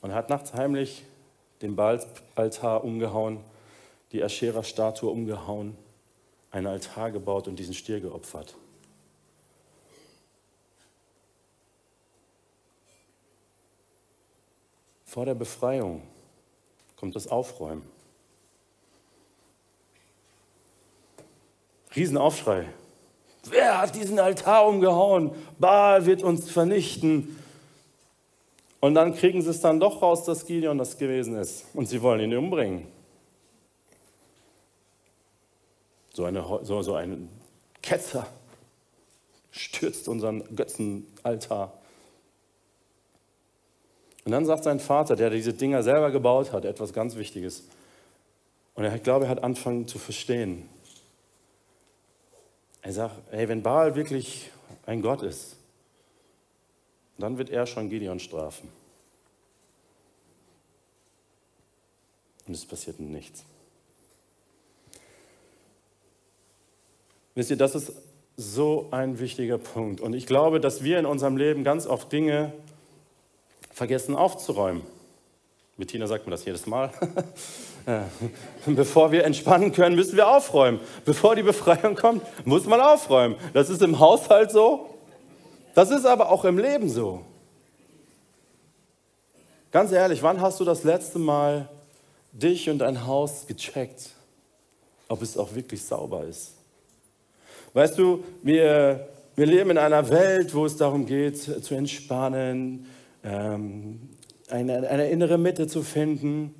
Und 0.00 0.10
er 0.10 0.16
hat 0.16 0.30
nachts 0.30 0.52
heimlich 0.52 1.04
den 1.62 1.76
Baaltaltar 1.76 2.84
umgehauen, 2.84 3.40
die 4.12 4.22
Aschera-Statue 4.22 5.10
umgehauen, 5.10 5.76
einen 6.50 6.66
Altar 6.66 7.10
gebaut 7.10 7.48
und 7.48 7.58
diesen 7.58 7.74
Stier 7.74 8.00
geopfert. 8.00 8.54
Vor 15.14 15.26
der 15.26 15.36
Befreiung 15.36 16.02
kommt 16.96 17.14
das 17.14 17.28
Aufräumen. 17.28 17.88
Riesenaufschrei. 21.94 22.66
Wer 23.44 23.80
hat 23.80 23.94
diesen 23.94 24.18
Altar 24.18 24.66
umgehauen? 24.66 25.30
Baal 25.60 26.04
wird 26.06 26.24
uns 26.24 26.50
vernichten. 26.50 27.40
Und 28.80 28.96
dann 28.96 29.14
kriegen 29.14 29.40
sie 29.40 29.50
es 29.50 29.60
dann 29.60 29.78
doch 29.78 30.02
raus, 30.02 30.24
dass 30.24 30.46
Gideon 30.46 30.78
das 30.78 30.98
gewesen 30.98 31.36
ist. 31.36 31.64
Und 31.74 31.86
sie 31.86 32.02
wollen 32.02 32.18
ihn 32.18 32.36
umbringen. 32.36 32.88
So, 36.12 36.24
eine, 36.24 36.42
so, 36.62 36.82
so 36.82 36.94
ein 36.94 37.28
Ketzer 37.82 38.26
stürzt 39.52 40.08
unseren 40.08 40.56
Götzenaltar. 40.56 41.83
Und 44.24 44.32
dann 44.32 44.46
sagt 44.46 44.64
sein 44.64 44.80
Vater, 44.80 45.16
der 45.16 45.30
diese 45.30 45.52
Dinger 45.52 45.82
selber 45.82 46.10
gebaut 46.10 46.52
hat, 46.52 46.64
etwas 46.64 46.92
ganz 46.92 47.16
Wichtiges. 47.16 47.64
Und 48.74 48.84
ich 48.84 49.02
glaube, 49.02 49.26
er 49.26 49.30
hat 49.30 49.42
angefangen 49.42 49.86
zu 49.86 49.98
verstehen. 49.98 50.68
Er 52.82 52.92
sagt, 52.92 53.14
hey, 53.30 53.48
wenn 53.48 53.62
Baal 53.62 53.94
wirklich 53.94 54.50
ein 54.86 55.02
Gott 55.02 55.22
ist, 55.22 55.56
dann 57.18 57.38
wird 57.38 57.50
er 57.50 57.66
schon 57.66 57.88
Gideon 57.90 58.18
strafen. 58.18 58.68
Und 62.46 62.54
es 62.54 62.64
passiert 62.64 63.00
nichts. 63.00 63.44
Wisst 67.34 67.50
ihr, 67.50 67.56
das 67.56 67.74
ist 67.74 67.92
so 68.36 68.88
ein 68.90 69.18
wichtiger 69.18 69.58
Punkt. 69.58 70.00
Und 70.00 70.12
ich 70.12 70.26
glaube, 70.26 70.60
dass 70.60 70.82
wir 70.82 70.98
in 70.98 71.06
unserem 71.06 71.36
Leben 71.36 71.64
ganz 71.64 71.86
oft 71.86 72.12
Dinge 72.12 72.52
vergessen 73.74 74.16
aufzuräumen. 74.16 74.82
Bettina 75.76 76.06
sagt 76.06 76.24
mir 76.24 76.30
das 76.30 76.44
jedes 76.44 76.66
Mal. 76.66 76.90
Bevor 78.66 79.10
wir 79.10 79.24
entspannen 79.24 79.72
können, 79.72 79.96
müssen 79.96 80.16
wir 80.16 80.28
aufräumen. 80.28 80.80
Bevor 81.04 81.34
die 81.34 81.42
Befreiung 81.42 81.96
kommt, 81.96 82.22
muss 82.46 82.64
man 82.64 82.80
aufräumen. 82.80 83.36
Das 83.52 83.68
ist 83.68 83.82
im 83.82 83.98
Haushalt 83.98 84.52
so. 84.52 84.94
Das 85.74 85.90
ist 85.90 86.06
aber 86.06 86.30
auch 86.30 86.44
im 86.44 86.58
Leben 86.58 86.88
so. 86.88 87.22
Ganz 89.72 89.90
ehrlich, 89.90 90.22
wann 90.22 90.40
hast 90.40 90.60
du 90.60 90.64
das 90.64 90.84
letzte 90.84 91.18
Mal 91.18 91.68
dich 92.30 92.70
und 92.70 92.78
dein 92.78 93.06
Haus 93.06 93.48
gecheckt, 93.48 94.10
ob 95.08 95.20
es 95.20 95.36
auch 95.36 95.56
wirklich 95.56 95.82
sauber 95.82 96.24
ist? 96.24 96.52
Weißt 97.72 97.98
du, 97.98 98.22
wir, 98.44 99.08
wir 99.34 99.46
leben 99.46 99.70
in 99.70 99.78
einer 99.78 100.08
Welt, 100.08 100.54
wo 100.54 100.64
es 100.64 100.76
darum 100.76 101.06
geht, 101.06 101.64
zu 101.64 101.74
entspannen, 101.74 102.86
ähm, 103.24 104.10
eine, 104.48 104.88
eine 104.88 105.08
innere 105.10 105.38
Mitte 105.38 105.66
zu 105.66 105.82
finden. 105.82 106.54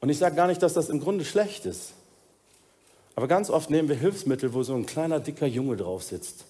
Und 0.00 0.10
ich 0.10 0.18
sage 0.18 0.36
gar 0.36 0.46
nicht, 0.46 0.62
dass 0.62 0.74
das 0.74 0.88
im 0.88 1.00
Grunde 1.00 1.24
schlecht 1.24 1.66
ist. 1.66 1.94
Aber 3.16 3.28
ganz 3.28 3.48
oft 3.48 3.70
nehmen 3.70 3.88
wir 3.88 3.96
Hilfsmittel, 3.96 4.52
wo 4.52 4.62
so 4.62 4.74
ein 4.74 4.84
kleiner, 4.84 5.20
dicker 5.20 5.46
Junge 5.46 5.76
drauf 5.76 6.02
sitzt. 6.02 6.44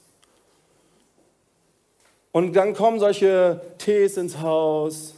Und 2.33 2.55
dann 2.55 2.75
kommen 2.75 2.99
solche 2.99 3.62
Tees 3.79 4.17
ins 4.17 4.41
Haus, 4.41 5.15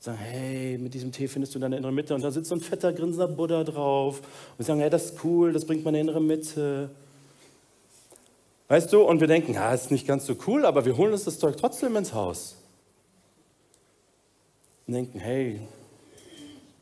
sagen, 0.00 0.18
hey, 0.18 0.78
mit 0.78 0.94
diesem 0.94 1.12
Tee 1.12 1.28
findest 1.28 1.54
du 1.54 1.58
deine 1.58 1.76
innere 1.76 1.92
Mitte. 1.92 2.14
Und 2.14 2.22
da 2.22 2.30
sitzt 2.30 2.48
so 2.48 2.54
ein 2.54 2.60
fetter, 2.60 2.92
grinsender 2.92 3.28
Buddha 3.28 3.62
drauf. 3.62 4.22
Und 4.56 4.64
sagen, 4.64 4.80
hey, 4.80 4.90
das 4.90 5.12
ist 5.12 5.22
cool, 5.22 5.52
das 5.52 5.66
bringt 5.66 5.84
meine 5.84 6.00
innere 6.00 6.20
Mitte. 6.20 6.90
Weißt 8.70 8.92
du, 8.92 9.02
und 9.02 9.18
wir 9.18 9.26
denken, 9.26 9.54
ja, 9.54 9.74
ist 9.74 9.90
nicht 9.90 10.06
ganz 10.06 10.26
so 10.26 10.36
cool, 10.46 10.64
aber 10.64 10.84
wir 10.84 10.96
holen 10.96 11.12
uns 11.12 11.24
das 11.24 11.40
Zeug 11.40 11.56
trotzdem 11.56 11.96
ins 11.96 12.14
Haus. 12.14 12.56
Und 14.86 14.94
denken, 14.94 15.18
hey, 15.18 15.60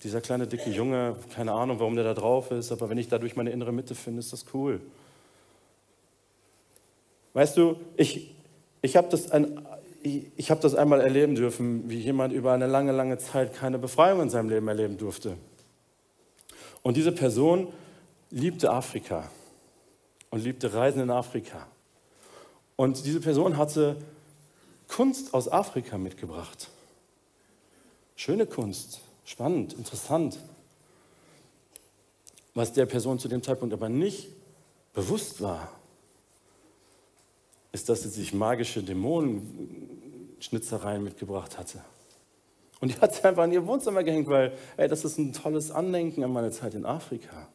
dieser 0.04 0.21
kleine 0.21 0.47
dicke 0.47 0.68
Junge, 0.68 1.16
keine 1.35 1.52
Ahnung, 1.52 1.80
warum 1.80 1.95
der 1.95 2.04
da 2.04 2.12
drauf 2.12 2.50
ist, 2.50 2.73
aber 2.73 2.90
wenn 2.90 2.99
ich 2.99 3.09
dadurch 3.09 3.37
meine 3.37 3.52
innere 3.52 3.73
Mitte 3.73 3.95
finde, 3.95 4.21
ist 4.21 4.35
das 4.35 4.45
cool. 4.52 4.83
Weißt 7.33 7.57
du, 7.57 7.76
ich, 7.97 8.35
ich 8.83 8.95
habe 8.95 9.09
das, 9.09 9.30
ein, 9.30 9.59
ich 10.02 10.50
hab 10.50 10.61
das 10.61 10.75
einmal 10.75 11.00
erleben 11.00 11.37
dürfen, 11.37 11.88
wie 11.88 12.00
jemand 12.00 12.35
über 12.35 12.52
eine 12.52 12.66
lange, 12.66 12.92
lange 12.92 13.16
Zeit 13.16 13.54
keine 13.54 13.78
Befreiung 13.78 14.21
in 14.21 14.28
seinem 14.28 14.50
Leben 14.50 14.68
erleben 14.68 14.99
durfte. 14.99 15.38
Und 16.83 16.99
diese 16.99 17.12
Person 17.12 17.68
liebte 18.30 18.71
Afrika 18.71 19.30
und 20.28 20.45
liebte 20.45 20.75
Reisen 20.75 21.00
in 21.00 21.09
Afrika. 21.09 21.66
Und 22.78 23.04
diese 23.04 23.18
Person 23.18 23.56
hatte 23.56 23.97
Kunst 24.87 25.35
aus 25.35 25.49
Afrika 25.49 25.99
mitgebracht. 25.99 26.68
Schöne 28.14 28.47
Kunst, 28.47 29.00
spannend, 29.25 29.73
interessant. 29.73 30.38
Was 32.54 32.73
der 32.73 32.87
Person 32.87 33.18
zu 33.18 33.26
dem 33.26 33.42
Zeitpunkt 33.42 33.75
aber 33.75 33.88
nicht 33.88 34.28
bewusst 34.94 35.42
war, 35.42 35.73
ist, 37.73 37.88
dass 37.88 38.04
sie 38.04 38.11
sich 38.11 38.32
magische 38.32 38.85
Dämonenschnitzereien 38.85 41.02
mitgebracht 41.02 41.58
hatte. 41.58 41.82
Und 42.80 42.94
die 42.94 43.00
hat 43.00 43.12
sie 43.12 43.25
einfach 43.25 43.47
in 43.47 43.52
ihr 43.52 43.66
Wohnzimmer 43.66 44.04
gehängt, 44.04 44.28
weil, 44.28 44.56
ey, 44.76 44.87
das 44.87 45.04
ist 45.04 45.18
ein 45.18 45.32
tolles 45.32 45.73
Andenken 45.73 46.23
an 46.23 46.32
meine 46.32 46.52
Zeit 46.52 46.75
in 46.75 46.87
Afrika. 46.87 47.49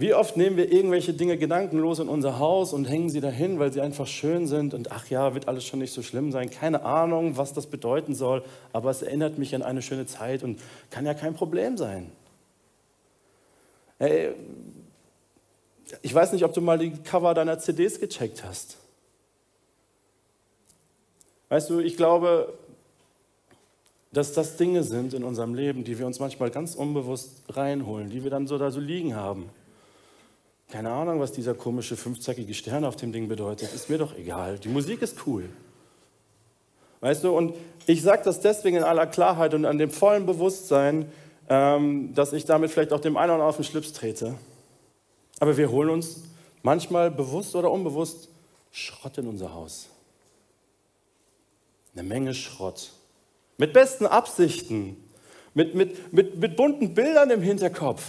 Wie 0.00 0.14
oft 0.14 0.36
nehmen 0.36 0.56
wir 0.56 0.70
irgendwelche 0.70 1.12
Dinge 1.12 1.36
gedankenlos 1.36 1.98
in 1.98 2.08
unser 2.08 2.38
Haus 2.38 2.72
und 2.72 2.84
hängen 2.84 3.10
sie 3.10 3.20
dahin, 3.20 3.58
weil 3.58 3.72
sie 3.72 3.80
einfach 3.80 4.06
schön 4.06 4.46
sind 4.46 4.72
und 4.72 4.92
ach 4.92 5.08
ja, 5.08 5.34
wird 5.34 5.48
alles 5.48 5.64
schon 5.64 5.80
nicht 5.80 5.92
so 5.92 6.02
schlimm 6.02 6.30
sein. 6.30 6.50
Keine 6.50 6.84
Ahnung, 6.84 7.36
was 7.36 7.52
das 7.52 7.66
bedeuten 7.66 8.14
soll, 8.14 8.44
aber 8.72 8.90
es 8.90 9.02
erinnert 9.02 9.38
mich 9.38 9.56
an 9.56 9.62
eine 9.62 9.82
schöne 9.82 10.06
Zeit 10.06 10.44
und 10.44 10.60
kann 10.90 11.04
ja 11.04 11.14
kein 11.14 11.34
Problem 11.34 11.76
sein. 11.76 12.12
Hey, 13.98 14.34
ich 16.02 16.14
weiß 16.14 16.32
nicht, 16.32 16.44
ob 16.44 16.54
du 16.54 16.60
mal 16.60 16.78
die 16.78 16.92
Cover 16.92 17.34
deiner 17.34 17.58
CDs 17.58 17.98
gecheckt 17.98 18.44
hast. 18.44 18.76
Weißt 21.48 21.70
du, 21.70 21.80
ich 21.80 21.96
glaube, 21.96 22.52
dass 24.12 24.32
das 24.32 24.56
Dinge 24.56 24.84
sind 24.84 25.12
in 25.12 25.24
unserem 25.24 25.54
Leben, 25.54 25.82
die 25.82 25.98
wir 25.98 26.06
uns 26.06 26.20
manchmal 26.20 26.50
ganz 26.50 26.76
unbewusst 26.76 27.42
reinholen, 27.48 28.10
die 28.10 28.22
wir 28.22 28.30
dann 28.30 28.46
so 28.46 28.58
da 28.58 28.70
so 28.70 28.78
liegen 28.78 29.16
haben. 29.16 29.50
Keine 30.70 30.90
Ahnung, 30.90 31.18
was 31.18 31.32
dieser 31.32 31.54
komische 31.54 31.96
fünfzackige 31.96 32.52
Stern 32.52 32.84
auf 32.84 32.96
dem 32.96 33.10
Ding 33.10 33.28
bedeutet. 33.28 33.72
Ist 33.72 33.88
mir 33.88 33.98
doch 33.98 34.14
egal. 34.16 34.58
Die 34.58 34.68
Musik 34.68 35.00
ist 35.00 35.26
cool. 35.26 35.48
Weißt 37.00 37.24
du, 37.24 37.34
und 37.36 37.54
ich 37.86 38.02
sage 38.02 38.22
das 38.24 38.40
deswegen 38.40 38.76
in 38.76 38.82
aller 38.82 39.06
Klarheit 39.06 39.54
und 39.54 39.64
an 39.64 39.78
dem 39.78 39.90
vollen 39.90 40.26
Bewusstsein, 40.26 41.10
ähm, 41.48 42.14
dass 42.14 42.32
ich 42.32 42.44
damit 42.44 42.70
vielleicht 42.70 42.92
auch 42.92 43.00
dem 43.00 43.16
einen 43.16 43.26
oder 43.26 43.34
anderen 43.34 43.48
auf 43.48 43.56
den 43.56 43.64
Schlips 43.64 43.92
trete. 43.94 44.34
Aber 45.40 45.56
wir 45.56 45.70
holen 45.70 45.88
uns 45.88 46.22
manchmal 46.62 47.10
bewusst 47.10 47.54
oder 47.54 47.70
unbewusst 47.70 48.28
Schrott 48.70 49.16
in 49.16 49.26
unser 49.26 49.54
Haus. 49.54 49.88
Eine 51.94 52.02
Menge 52.02 52.34
Schrott. 52.34 52.90
Mit 53.56 53.72
besten 53.72 54.06
Absichten. 54.06 54.96
Mit, 55.54 55.74
mit, 55.74 56.12
mit, 56.12 56.36
mit 56.36 56.56
bunten 56.56 56.94
Bildern 56.94 57.30
im 57.30 57.40
Hinterkopf. 57.40 58.02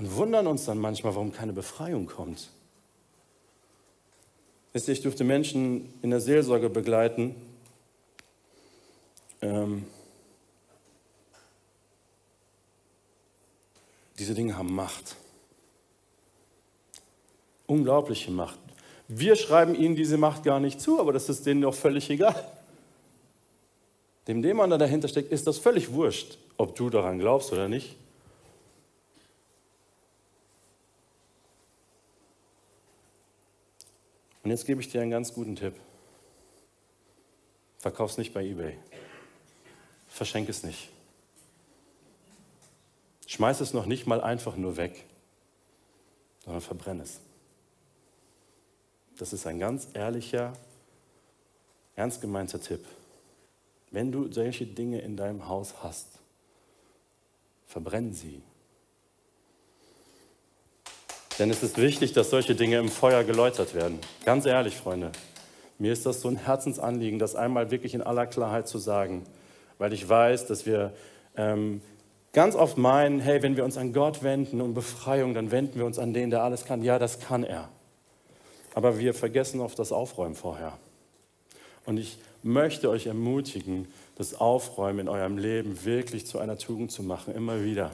Und 0.00 0.16
wundern 0.16 0.46
uns 0.46 0.64
dann 0.64 0.78
manchmal, 0.78 1.14
warum 1.14 1.30
keine 1.30 1.52
Befreiung 1.52 2.06
kommt. 2.06 2.48
Ich 4.72 5.02
durfte 5.02 5.24
Menschen 5.24 5.92
in 6.00 6.08
der 6.08 6.20
Seelsorge 6.20 6.70
begleiten. 6.70 7.34
Ähm, 9.42 9.84
diese 14.18 14.32
Dinge 14.32 14.56
haben 14.56 14.74
Macht. 14.74 15.16
Unglaubliche 17.66 18.30
Macht. 18.30 18.58
Wir 19.06 19.36
schreiben 19.36 19.74
ihnen 19.74 19.96
diese 19.96 20.16
Macht 20.16 20.44
gar 20.44 20.60
nicht 20.60 20.80
zu, 20.80 20.98
aber 20.98 21.12
das 21.12 21.28
ist 21.28 21.44
denen 21.44 21.60
doch 21.60 21.74
völlig 21.74 22.08
egal. 22.08 22.50
Dem 24.28 24.40
Dämon, 24.40 24.70
der 24.70 24.78
dahinter 24.78 25.08
steckt, 25.08 25.30
ist 25.30 25.46
das 25.46 25.58
völlig 25.58 25.92
wurscht, 25.92 26.38
ob 26.56 26.74
du 26.74 26.88
daran 26.88 27.18
glaubst 27.18 27.52
oder 27.52 27.68
nicht. 27.68 27.96
Und 34.42 34.50
jetzt 34.50 34.66
gebe 34.66 34.80
ich 34.80 34.88
dir 34.88 35.02
einen 35.02 35.10
ganz 35.10 35.34
guten 35.34 35.56
Tipp. 35.56 35.74
Verkauf 37.78 38.10
es 38.10 38.18
nicht 38.18 38.34
bei 38.34 38.44
eBay. 38.44 38.76
Verschenk 40.08 40.48
es 40.48 40.62
nicht. 40.62 40.90
Schmeiß 43.26 43.60
es 43.60 43.72
noch 43.72 43.86
nicht 43.86 44.06
mal 44.06 44.20
einfach 44.20 44.56
nur 44.56 44.76
weg, 44.76 45.04
sondern 46.44 46.60
verbrenn 46.60 47.00
es. 47.00 47.20
Das 49.18 49.32
ist 49.32 49.46
ein 49.46 49.58
ganz 49.58 49.88
ehrlicher, 49.94 50.52
ernst 51.94 52.20
gemeinter 52.20 52.60
Tipp. 52.60 52.84
Wenn 53.90 54.10
du 54.10 54.32
solche 54.32 54.66
Dinge 54.66 55.00
in 55.00 55.16
deinem 55.16 55.46
Haus 55.46 55.82
hast, 55.82 56.08
verbrenn 57.66 58.12
sie. 58.12 58.42
Denn 61.40 61.48
es 61.48 61.62
ist 61.62 61.78
wichtig, 61.78 62.12
dass 62.12 62.28
solche 62.28 62.54
Dinge 62.54 62.76
im 62.76 62.90
Feuer 62.90 63.24
geläutert 63.24 63.74
werden. 63.74 63.98
Ganz 64.26 64.44
ehrlich, 64.44 64.76
Freunde, 64.76 65.10
mir 65.78 65.90
ist 65.90 66.04
das 66.04 66.20
so 66.20 66.28
ein 66.28 66.36
Herzensanliegen, 66.36 67.18
das 67.18 67.34
einmal 67.34 67.70
wirklich 67.70 67.94
in 67.94 68.02
aller 68.02 68.26
Klarheit 68.26 68.68
zu 68.68 68.76
sagen, 68.76 69.24
weil 69.78 69.94
ich 69.94 70.06
weiß, 70.06 70.46
dass 70.48 70.66
wir 70.66 70.92
ähm, 71.38 71.80
ganz 72.34 72.54
oft 72.54 72.76
meinen, 72.76 73.20
hey, 73.20 73.42
wenn 73.42 73.56
wir 73.56 73.64
uns 73.64 73.78
an 73.78 73.94
Gott 73.94 74.22
wenden 74.22 74.60
um 74.60 74.74
Befreiung, 74.74 75.32
dann 75.32 75.50
wenden 75.50 75.78
wir 75.78 75.86
uns 75.86 75.98
an 75.98 76.12
den, 76.12 76.28
der 76.28 76.42
alles 76.42 76.66
kann. 76.66 76.84
Ja, 76.84 76.98
das 76.98 77.20
kann 77.20 77.42
er. 77.42 77.70
Aber 78.74 78.98
wir 78.98 79.14
vergessen 79.14 79.60
oft 79.60 79.78
das 79.78 79.92
Aufräumen 79.92 80.34
vorher. 80.34 80.76
Und 81.86 81.96
ich 81.96 82.18
möchte 82.42 82.90
euch 82.90 83.06
ermutigen, 83.06 83.88
das 84.18 84.38
Aufräumen 84.38 84.98
in 84.98 85.08
eurem 85.08 85.38
Leben 85.38 85.86
wirklich 85.86 86.26
zu 86.26 86.38
einer 86.38 86.58
Tugend 86.58 86.92
zu 86.92 87.02
machen, 87.02 87.34
immer 87.34 87.64
wieder. 87.64 87.92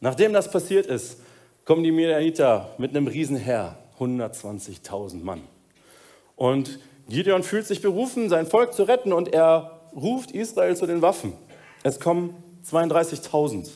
Nachdem 0.00 0.32
das 0.32 0.50
passiert 0.50 0.86
ist, 0.86 1.18
kommen 1.64 1.82
die 1.82 1.92
Midianiter 1.92 2.74
mit 2.78 2.90
einem 2.90 3.08
Riesenheer, 3.08 3.76
120.000 3.98 5.22
Mann. 5.22 5.42
Und 6.36 6.78
Gideon 7.08 7.42
fühlt 7.42 7.66
sich 7.66 7.82
berufen, 7.82 8.28
sein 8.28 8.46
Volk 8.46 8.72
zu 8.72 8.84
retten 8.84 9.12
und 9.12 9.32
er 9.32 9.80
ruft 9.94 10.30
Israel 10.30 10.76
zu 10.76 10.86
den 10.86 11.02
Waffen. 11.02 11.32
Es 11.82 11.98
kommen 11.98 12.34
32.000. 12.70 13.70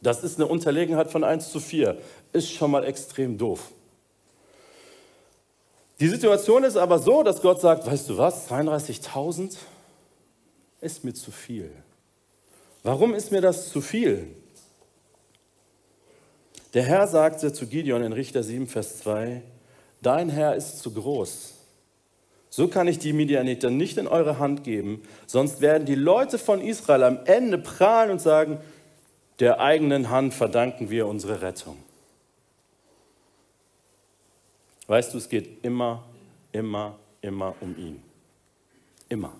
Das 0.00 0.22
ist 0.22 0.36
eine 0.36 0.46
Unterlegenheit 0.46 1.10
von 1.10 1.24
1 1.24 1.50
zu 1.50 1.58
4. 1.58 1.98
Ist 2.32 2.52
schon 2.52 2.70
mal 2.70 2.84
extrem 2.84 3.38
doof. 3.38 3.72
Die 5.98 6.08
Situation 6.08 6.62
ist 6.62 6.76
aber 6.76 7.00
so, 7.00 7.24
dass 7.24 7.42
Gott 7.42 7.60
sagt, 7.60 7.84
weißt 7.84 8.10
du 8.10 8.18
was, 8.18 8.48
32.000 8.48 9.56
ist 10.80 11.02
mir 11.02 11.14
zu 11.14 11.32
viel. 11.32 11.72
Warum 12.84 13.14
ist 13.14 13.32
mir 13.32 13.40
das 13.40 13.70
zu 13.70 13.80
viel? 13.80 14.28
Der 16.74 16.82
Herr 16.82 17.06
sagte 17.06 17.52
zu 17.52 17.66
Gideon 17.66 18.02
in 18.02 18.12
Richter 18.12 18.42
7, 18.42 18.66
Vers 18.66 18.98
2, 18.98 19.42
dein 20.02 20.28
Herr 20.28 20.54
ist 20.54 20.80
zu 20.80 20.92
groß. 20.92 21.54
So 22.50 22.68
kann 22.68 22.88
ich 22.88 22.98
die 22.98 23.12
Midianiter 23.12 23.70
nicht 23.70 23.98
in 23.98 24.06
eure 24.06 24.38
Hand 24.38 24.64
geben, 24.64 25.02
sonst 25.26 25.60
werden 25.60 25.86
die 25.86 25.94
Leute 25.94 26.38
von 26.38 26.60
Israel 26.60 27.02
am 27.02 27.20
Ende 27.24 27.58
prahlen 27.58 28.10
und 28.10 28.20
sagen, 28.20 28.58
der 29.40 29.60
eigenen 29.60 30.10
Hand 30.10 30.34
verdanken 30.34 30.90
wir 30.90 31.06
unsere 31.06 31.42
Rettung. 31.42 31.76
Weißt 34.88 35.12
du, 35.12 35.18
es 35.18 35.28
geht 35.28 35.64
immer, 35.64 36.04
immer, 36.52 36.98
immer 37.20 37.54
um 37.60 37.76
ihn. 37.76 38.02
Immer. 39.08 39.32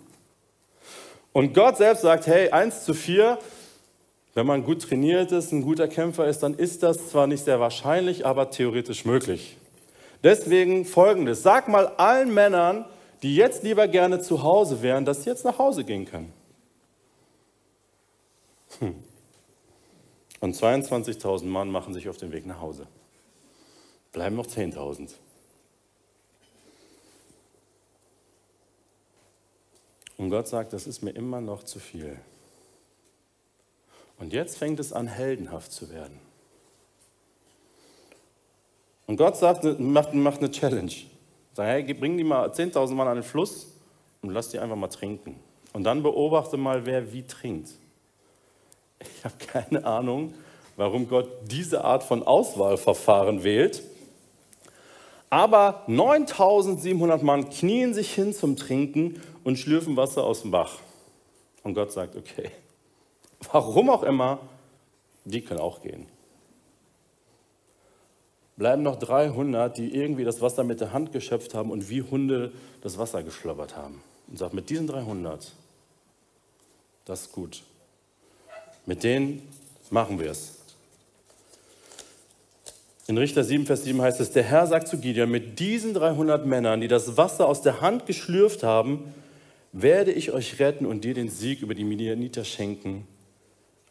Und 1.32 1.54
Gott 1.54 1.78
selbst 1.78 2.02
sagt, 2.02 2.26
hey, 2.26 2.50
1 2.50 2.84
zu 2.84 2.94
4, 2.94 3.38
wenn 4.38 4.46
man 4.46 4.62
gut 4.62 4.82
trainiert 4.82 5.32
ist, 5.32 5.50
ein 5.50 5.62
guter 5.62 5.88
Kämpfer 5.88 6.28
ist, 6.28 6.44
dann 6.44 6.54
ist 6.54 6.84
das 6.84 7.10
zwar 7.10 7.26
nicht 7.26 7.44
sehr 7.44 7.58
wahrscheinlich, 7.58 8.24
aber 8.24 8.52
theoretisch 8.52 9.04
möglich. 9.04 9.56
Deswegen 10.22 10.84
folgendes: 10.84 11.42
Sag 11.42 11.66
mal 11.66 11.88
allen 11.96 12.32
Männern, 12.32 12.84
die 13.22 13.34
jetzt 13.34 13.64
lieber 13.64 13.88
gerne 13.88 14.20
zu 14.20 14.44
Hause 14.44 14.80
wären, 14.80 15.04
dass 15.04 15.24
sie 15.24 15.30
jetzt 15.30 15.44
nach 15.44 15.58
Hause 15.58 15.82
gehen 15.82 16.04
können. 16.04 16.32
Hm. 18.78 18.94
Und 20.38 20.54
22.000 20.54 21.46
Mann 21.46 21.72
machen 21.72 21.92
sich 21.92 22.08
auf 22.08 22.16
den 22.16 22.30
Weg 22.30 22.46
nach 22.46 22.60
Hause. 22.60 22.86
Bleiben 24.12 24.36
noch 24.36 24.46
10.000. 24.46 25.14
Und 30.16 30.30
Gott 30.30 30.46
sagt, 30.46 30.72
das 30.72 30.86
ist 30.86 31.02
mir 31.02 31.10
immer 31.10 31.40
noch 31.40 31.64
zu 31.64 31.80
viel. 31.80 32.20
Und 34.18 34.32
jetzt 34.32 34.58
fängt 34.58 34.80
es 34.80 34.92
an, 34.92 35.06
heldenhaft 35.06 35.72
zu 35.72 35.90
werden. 35.90 36.18
Und 39.06 39.16
Gott 39.16 39.36
sagt, 39.36 39.64
macht, 39.80 40.12
macht 40.12 40.40
eine 40.40 40.50
Challenge. 40.50 40.92
Sagt, 41.54 41.68
hey, 41.68 41.94
bring 41.94 42.16
die 42.16 42.24
mal 42.24 42.50
10.000 42.50 42.94
Mann 42.94 43.08
an 43.08 43.16
den 43.16 43.24
Fluss 43.24 43.68
und 44.22 44.30
lass 44.30 44.50
die 44.50 44.58
einfach 44.58 44.76
mal 44.76 44.88
trinken. 44.88 45.36
Und 45.72 45.84
dann 45.84 46.02
beobachte 46.02 46.56
mal, 46.56 46.84
wer 46.84 47.12
wie 47.12 47.22
trinkt. 47.22 47.70
Ich 49.00 49.24
habe 49.24 49.34
keine 49.38 49.84
Ahnung, 49.84 50.34
warum 50.76 51.08
Gott 51.08 51.28
diese 51.46 51.84
Art 51.84 52.02
von 52.02 52.22
Auswahlverfahren 52.22 53.44
wählt. 53.44 53.82
Aber 55.30 55.84
9700 55.86 57.22
Mann 57.22 57.48
knien 57.50 57.94
sich 57.94 58.12
hin 58.12 58.32
zum 58.32 58.56
Trinken 58.56 59.20
und 59.44 59.58
schlürfen 59.58 59.96
Wasser 59.96 60.24
aus 60.24 60.42
dem 60.42 60.50
Bach. 60.50 60.78
Und 61.62 61.74
Gott 61.74 61.92
sagt, 61.92 62.16
okay, 62.16 62.50
warum 63.52 63.90
auch 63.90 64.02
immer, 64.02 64.40
die 65.24 65.42
können 65.42 65.60
auch 65.60 65.82
gehen. 65.82 66.06
Bleiben 68.56 68.82
noch 68.82 68.96
300, 68.96 69.78
die 69.78 69.94
irgendwie 69.94 70.24
das 70.24 70.40
Wasser 70.40 70.64
mit 70.64 70.80
der 70.80 70.92
Hand 70.92 71.12
geschöpft 71.12 71.54
haben 71.54 71.70
und 71.70 71.88
wie 71.90 72.02
Hunde 72.02 72.52
das 72.82 72.98
Wasser 72.98 73.22
geschlobbert 73.22 73.76
haben. 73.76 74.02
Und 74.26 74.38
sagt, 74.38 74.52
mit 74.52 74.68
diesen 74.68 74.88
300, 74.88 75.52
das 77.04 77.22
ist 77.22 77.32
gut. 77.32 77.62
Mit 78.84 79.04
denen 79.04 79.42
machen 79.90 80.18
wir 80.18 80.30
es. 80.30 80.58
In 83.06 83.16
Richter 83.16 83.44
7, 83.44 83.64
Vers 83.64 83.84
7 83.84 84.02
heißt 84.02 84.20
es, 84.20 84.32
der 84.32 84.42
Herr 84.42 84.66
sagt 84.66 84.88
zu 84.88 84.98
Gideon, 84.98 85.30
mit 85.30 85.60
diesen 85.60 85.94
300 85.94 86.44
Männern, 86.44 86.80
die 86.80 86.88
das 86.88 87.16
Wasser 87.16 87.46
aus 87.46 87.62
der 87.62 87.80
Hand 87.80 88.04
geschlürft 88.06 88.62
haben, 88.64 89.14
werde 89.72 90.12
ich 90.12 90.32
euch 90.32 90.58
retten 90.58 90.84
und 90.84 91.04
dir 91.04 91.14
den 91.14 91.30
Sieg 91.30 91.62
über 91.62 91.74
die 91.74 91.84
Midianiter 91.84 92.44
schenken. 92.44 93.06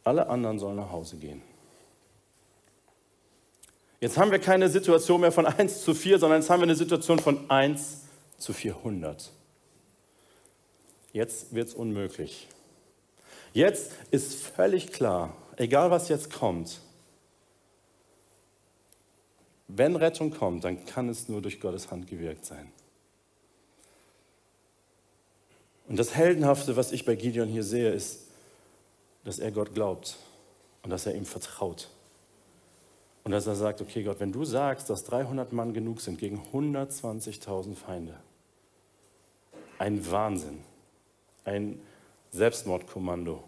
Alle 0.08 0.30
anderen 0.30 0.58
sollen 0.58 0.78
nach 0.78 0.90
Hause 0.90 1.18
gehen. 1.18 1.42
Jetzt 4.00 4.18
haben 4.18 4.32
wir 4.32 4.40
keine 4.40 4.70
Situation 4.70 5.20
mehr 5.20 5.34
von 5.34 5.46
1 5.46 5.84
zu 5.84 5.94
4, 5.94 6.18
sondern 6.18 6.40
jetzt 6.40 6.50
haben 6.50 6.62
wir 6.62 6.64
eine 6.64 6.78
Situation 6.78 7.20
von 7.20 7.50
1 7.50 8.04
zu 8.38 8.54
400. 8.54 9.34
Jetzt 11.12 11.54
wird 11.54 11.68
es 11.68 11.74
unmöglich. 11.74 12.48
Jetzt 13.52 13.92
ist 14.10 14.36
völlig 14.36 14.94
klar, 14.94 15.36
egal 15.58 15.92
was 15.92 16.08
jetzt 16.08 16.32
kommt, 16.32 16.80
wenn 19.68 19.98
Rettung 19.98 20.32
kommt, 20.32 20.64
dann 20.64 20.86
kann 20.86 21.10
es 21.10 21.28
nur 21.28 21.42
durch 21.42 21.60
Gottes 21.60 21.92
Hand 21.92 22.08
gewirkt 22.08 22.46
sein. 22.46 22.72
Und 25.90 26.00
das 26.00 26.16
Heldenhafte, 26.16 26.78
was 26.78 26.94
ich 26.94 27.04
bei 27.04 27.16
Gideon 27.16 27.50
hier 27.50 27.64
sehe, 27.64 27.92
ist, 27.92 28.27
dass 29.28 29.40
er 29.40 29.52
Gott 29.52 29.74
glaubt 29.74 30.16
und 30.84 30.90
dass 30.90 31.06
er 31.06 31.14
ihm 31.14 31.26
vertraut. 31.26 31.90
Und 33.26 33.34
dass 33.34 33.46
er 33.46 33.56
sagt, 33.56 33.82
okay 33.82 34.04
Gott, 34.04 34.22
wenn 34.22 34.32
du 34.32 34.46
sagst, 34.46 34.90
dass 34.90 35.04
300 35.04 35.52
Mann 35.52 35.74
genug 35.74 36.00
sind 36.00 36.18
gegen 36.18 36.42
120.000 36.54 37.76
Feinde, 37.76 38.18
ein 39.80 40.10
Wahnsinn, 40.10 40.64
ein 41.44 41.78
Selbstmordkommando, 42.32 43.44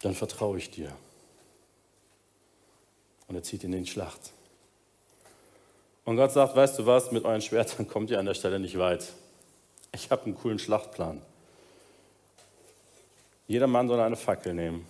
dann 0.00 0.14
vertraue 0.14 0.56
ich 0.56 0.70
dir. 0.70 0.90
und 3.28 3.36
er 3.36 3.42
zieht 3.42 3.62
in 3.64 3.72
die 3.72 3.86
Schlacht. 3.86 4.32
Und 6.06 6.16
Gott 6.16 6.32
sagt, 6.32 6.56
weißt 6.56 6.78
du 6.78 6.86
was, 6.86 7.12
mit 7.12 7.26
euren 7.26 7.42
Schwertern 7.42 7.86
kommt 7.86 8.10
ihr 8.10 8.18
an 8.18 8.24
der 8.24 8.34
Stelle 8.34 8.58
nicht 8.58 8.78
weit. 8.78 9.12
Ich 9.94 10.10
habe 10.10 10.24
einen 10.24 10.34
coolen 10.34 10.58
Schlachtplan. 10.58 11.20
Jeder 13.46 13.66
Mann 13.66 13.88
soll 13.88 14.00
eine 14.00 14.16
Fackel 14.16 14.54
nehmen, 14.54 14.86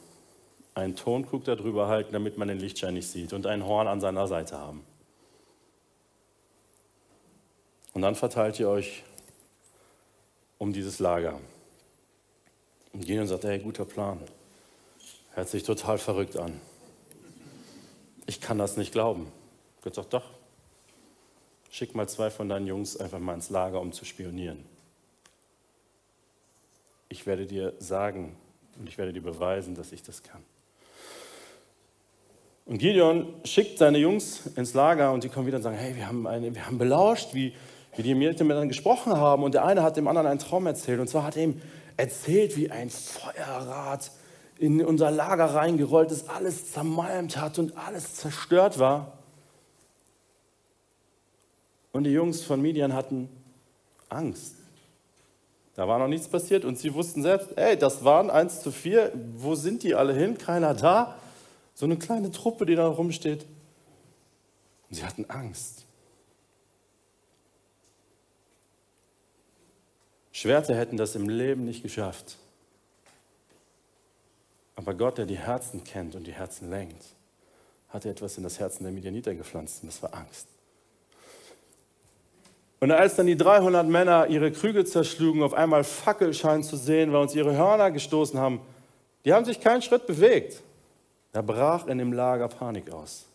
einen 0.75 0.97
Tonkrug 0.97 1.45
darüber 1.45 1.89
halten, 1.89 2.13
damit 2.13 2.39
man 2.39 2.49
den 2.49 2.59
Lichtschein 2.59 2.95
nicht 2.95 3.09
sieht 3.09 3.33
und 3.33 3.47
ein 3.47 3.65
Horn 3.65 3.89
an 3.89 4.01
seiner 4.01 4.27
Seite 4.27 4.59
haben. 4.59 4.85
Und 7.93 8.03
dann 8.03 8.15
verteilt 8.15 8.59
ihr 8.59 8.69
euch 8.69 9.03
um 10.59 10.73
dieses 10.73 10.99
Lager. 10.99 11.39
Und 12.93 13.01
Gideon 13.01 13.27
sagt, 13.27 13.45
hey, 13.45 13.59
guter 13.59 13.85
Plan. 13.85 14.21
Hört 15.35 15.49
sich 15.49 15.63
total 15.63 15.99
verrückt 15.99 16.37
an. 16.37 16.61
Ich 18.27 18.41
kann 18.41 18.59
das 18.59 18.77
nicht 18.77 18.93
glauben. 18.93 19.33
Gott 19.83 19.95
sagt, 19.95 20.13
doch, 20.13 20.25
schick 21.71 21.95
mal 21.95 22.09
zwei 22.09 22.31
von 22.31 22.49
deinen 22.49 22.67
Jungs 22.67 22.97
einfach 22.97 23.19
mal 23.19 23.35
ins 23.35 23.51
Lager, 23.51 23.81
um 23.81 23.93
zu 23.93 24.05
spionieren. 24.05 24.65
Ich 27.13 27.27
werde 27.27 27.45
dir 27.45 27.75
sagen 27.79 28.35
und 28.79 28.89
ich 28.89 28.97
werde 28.97 29.13
dir 29.13 29.21
beweisen, 29.21 29.75
dass 29.75 29.93
ich 29.93 30.03
das 30.03 30.23
kann. 30.23 30.43
Und 32.65 32.79
Gideon 32.79 33.35
schickt 33.45 33.77
seine 33.77 33.99
Jungs 33.99 34.47
ins 34.57 34.73
Lager 34.73 35.13
und 35.13 35.23
die 35.23 35.29
kommen 35.29 35.47
wieder 35.47 35.59
und 35.59 35.63
sagen, 35.63 35.77
hey, 35.77 35.95
wir 35.95 36.09
haben, 36.09 36.27
eine, 36.27 36.55
wir 36.55 36.65
haben 36.65 36.79
belauscht, 36.79 37.35
wie, 37.35 37.53
wie 37.97 38.03
die 38.03 38.15
miteinander 38.15 38.67
gesprochen 38.67 39.15
haben. 39.15 39.43
Und 39.43 39.53
der 39.53 39.67
eine 39.67 39.83
hat 39.83 39.99
dem 39.99 40.09
anderen 40.09 40.27
einen 40.27 40.39
Traum 40.39 40.65
erzählt. 40.65 41.01
Und 41.01 41.09
zwar 41.09 41.25
hat 41.25 41.37
er 41.37 41.45
ihm 41.45 41.61
erzählt, 41.99 42.57
wie 42.57 42.71
ein 42.71 42.89
Feuerrad 42.89 44.11
in 44.57 44.83
unser 44.83 45.11
Lager 45.11 45.55
reingerollt 45.55 46.11
ist, 46.13 46.31
alles 46.31 46.73
zermalmt 46.73 47.37
hat 47.37 47.59
und 47.59 47.77
alles 47.77 48.15
zerstört 48.15 48.79
war. 48.79 49.19
Und 51.93 52.05
die 52.05 52.13
Jungs 52.13 52.43
von 52.43 52.63
Midian 52.63 52.95
hatten 52.95 53.29
Angst. 54.09 54.62
Da 55.75 55.89
war 55.89 55.99
noch 55.99 56.09
nichts 56.09 56.29
passiert 56.29 56.65
und 56.65 56.79
sie 56.79 56.93
wussten 56.93 57.23
selbst, 57.23 57.57
ey, 57.57 57.79
das 57.79 58.05
waren 58.05 58.31
eins 58.31 58.63
zu 58.63 58.71
vier, 58.71 59.13
wo 59.37 59.55
sind 59.55 59.83
die 59.83 59.95
alle 59.95 60.15
hin? 60.15 60.37
Keiner 60.37 60.75
da. 60.75 61.19
So 61.75 61.87
eine 61.87 61.97
kleine 61.97 62.31
Truppe, 62.31 62.67
die 62.67 62.75
da 62.75 62.87
rumsteht. 62.87 63.47
Und 64.91 64.97
sie 64.97 65.05
hatten 65.05 65.25
Angst. 65.31 65.87
Schwerter 70.33 70.77
hätten 70.77 70.97
das 70.97 71.15
im 71.15 71.29
Leben 71.29 71.65
nicht 71.65 71.83
geschafft. 71.83 72.37
Aber 74.75 74.95
Gott, 74.95 75.19
der 75.19 75.27
die 75.27 75.39
Herzen 75.39 75.85
kennt 75.85 76.15
und 76.15 76.27
die 76.27 76.33
Herzen 76.33 76.69
lenkt, 76.71 77.05
hatte 77.89 78.11
etwas 78.11 78.37
in 78.37 78.43
das 78.43 78.59
Herzen 78.59 78.85
der 78.85 78.93
Midianiter 78.93 79.35
gepflanzt 79.35 79.83
und 79.83 79.89
das 79.89 80.03
war 80.03 80.15
Angst. 80.15 80.49
Und 82.83 82.91
als 82.91 83.15
dann 83.15 83.29
die 83.29 83.37
300 83.37 83.87
Männer 83.87 84.27
ihre 84.27 84.51
Krüge 84.51 84.85
zerschlugen, 84.85 85.45
auf 85.45 85.55
einmal 85.55 85.85
Fackelschein 85.85 86.65
zu 86.65 86.77
sehen, 86.77 87.13
weil 87.13 87.21
uns 87.23 87.33
ihre 87.33 87.57
Hörner 87.57 87.93
gestoßen 87.93 88.41
haben, 88.41 88.61
die 89.25 89.33
haben 89.33 89.45
sich 89.45 89.61
keinen 89.61 89.83
Schritt 89.83 90.09
bewegt. 90.09 90.63
Da 91.31 91.43
brach 91.43 91.87
in 91.87 91.99
dem 91.99 92.13
Lager 92.13 92.49
Panik 92.49 92.91
aus. 92.91 93.27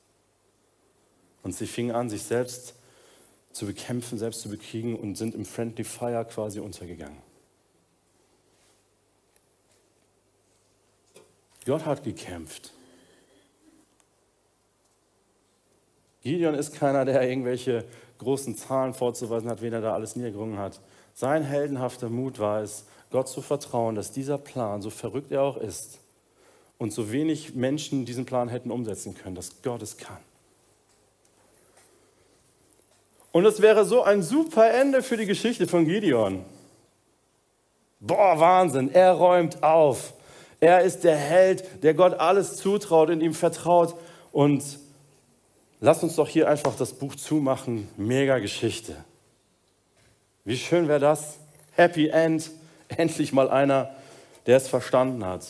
Und 1.44 1.56
sie 1.56 1.66
fingen 1.66 1.96
an, 1.96 2.10
sich 2.10 2.24
selbst 2.24 2.74
zu 3.54 3.66
bekämpfen, 3.66 4.18
selbst 4.18 4.42
zu 4.42 4.50
bekriegen 4.50 4.98
und 4.98 5.16
sind 5.16 5.34
im 5.34 5.46
Friendly 5.46 5.86
Fire 5.86 6.26
quasi 6.26 6.60
untergegangen. 6.60 7.20
Gott 11.66 11.86
hat 11.86 12.04
gekämpft. 12.04 12.74
Gideon 16.22 16.54
ist 16.54 16.76
keiner, 16.76 17.06
der 17.06 17.22
irgendwelche 17.30 17.86
großen 18.20 18.56
Zahlen 18.56 18.94
vorzuweisen 18.94 19.50
hat, 19.50 19.62
wen 19.62 19.74
er 19.74 19.82
da 19.82 19.94
alles 19.94 20.16
niedergerungen 20.16 20.58
hat. 20.58 20.80
Sein 21.14 21.44
heldenhafter 21.44 22.10
Mut 22.10 22.40
war 22.40 22.62
es, 22.62 22.86
Gott 23.10 23.30
zu 23.30 23.42
vertrauen, 23.42 23.96
dass 23.96 24.12
dieser 24.12 24.38
Plan, 24.38 24.82
so 24.82 24.90
verrückt 24.90 25.32
er 25.32 25.44
auch 25.44 25.58
ist, 25.58 26.00
und 26.78 26.94
so 26.94 27.12
wenig 27.12 27.56
Menschen 27.56 28.06
diesen 28.06 28.26
Plan 28.26 28.50
hätten 28.50 28.70
umsetzen 28.70 29.16
können, 29.16 29.36
dass 29.36 29.62
Gott 29.64 29.82
es 29.82 29.98
kann. 29.98 30.20
Und 33.32 33.46
es 33.46 33.62
wäre 33.62 33.86
so 33.86 34.04
ein 34.04 34.24
super 34.24 34.72
Ende 34.72 35.04
für 35.04 35.18
die 35.18 35.26
Geschichte 35.26 35.68
von 35.68 35.86
Gideon. 35.86 36.44
Boah, 38.00 38.40
Wahnsinn, 38.40 38.92
er 38.92 39.14
räumt 39.14 39.64
auf. 39.64 40.14
Er 40.60 40.82
ist 40.82 41.04
der 41.04 41.18
Held, 41.18 41.84
der 41.84 41.94
Gott 41.94 42.14
alles 42.16 42.58
zutraut, 42.58 43.10
in 43.10 43.22
ihm 43.22 43.34
vertraut 43.34 43.96
und 44.32 44.64
Lass 45.80 46.02
uns 46.02 46.16
doch 46.16 46.28
hier 46.28 46.50
einfach 46.50 46.76
das 46.76 46.94
Buch 46.94 47.16
zumachen. 47.16 47.88
Mega 47.98 48.40
Geschichte. 48.40 48.96
Wie 50.44 50.58
schön 50.58 50.88
wäre 50.88 51.00
das? 51.00 51.38
Happy 51.74 52.08
End. 52.08 52.50
Endlich 52.90 53.34
mal 53.34 53.50
einer, 53.50 53.94
der 54.46 54.58
es 54.58 54.68
verstanden 54.68 55.26
hat. 55.26 55.42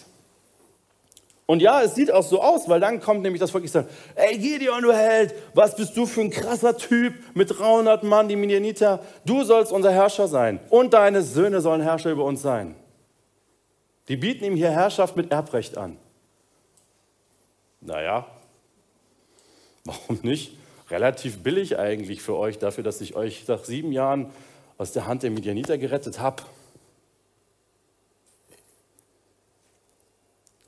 Und 1.45 1.61
ja, 1.61 1.81
es 1.81 1.95
sieht 1.95 2.11
auch 2.11 2.23
so 2.23 2.41
aus, 2.41 2.67
weil 2.67 2.81
dann 2.81 2.99
kommt 2.99 3.21
nämlich 3.21 3.39
das 3.39 3.51
Volk, 3.51 3.63
ich 3.63 3.71
sage, 3.71 3.87
ey 4.15 4.37
Gideon, 4.37 4.81
du 4.81 4.91
Held, 4.91 5.33
was 5.53 5.77
bist 5.77 5.95
du 5.95 6.05
für 6.05 6.19
ein 6.19 6.29
krasser 6.29 6.77
Typ 6.77 7.13
mit 7.35 7.57
300 7.57 8.03
Mann, 8.03 8.27
die 8.27 8.35
Midianiter, 8.35 8.99
du 9.23 9.45
sollst 9.45 9.71
unser 9.71 9.93
Herrscher 9.93 10.27
sein 10.27 10.59
und 10.69 10.93
deine 10.93 11.21
Söhne 11.21 11.61
sollen 11.61 11.81
Herrscher 11.81 12.11
über 12.11 12.25
uns 12.25 12.41
sein. 12.41 12.75
Die 14.09 14.17
bieten 14.17 14.43
ihm 14.43 14.57
hier 14.57 14.71
Herrschaft 14.71 15.15
mit 15.15 15.31
Erbrecht 15.31 15.77
an. 15.77 15.97
Naja, 17.79 18.25
Warum 19.87 20.19
nicht? 20.21 20.51
Relativ 20.89 21.43
billig 21.43 21.79
eigentlich 21.79 22.21
für 22.21 22.35
euch, 22.35 22.59
dafür, 22.59 22.83
dass 22.83 22.99
ich 22.99 23.15
euch 23.15 23.47
nach 23.47 23.63
sieben 23.63 23.93
Jahren 23.93 24.31
aus 24.77 24.91
der 24.91 25.07
Hand 25.07 25.23
der 25.23 25.31
Midianiter 25.31 25.77
gerettet 25.77 26.19
habe. 26.19 26.43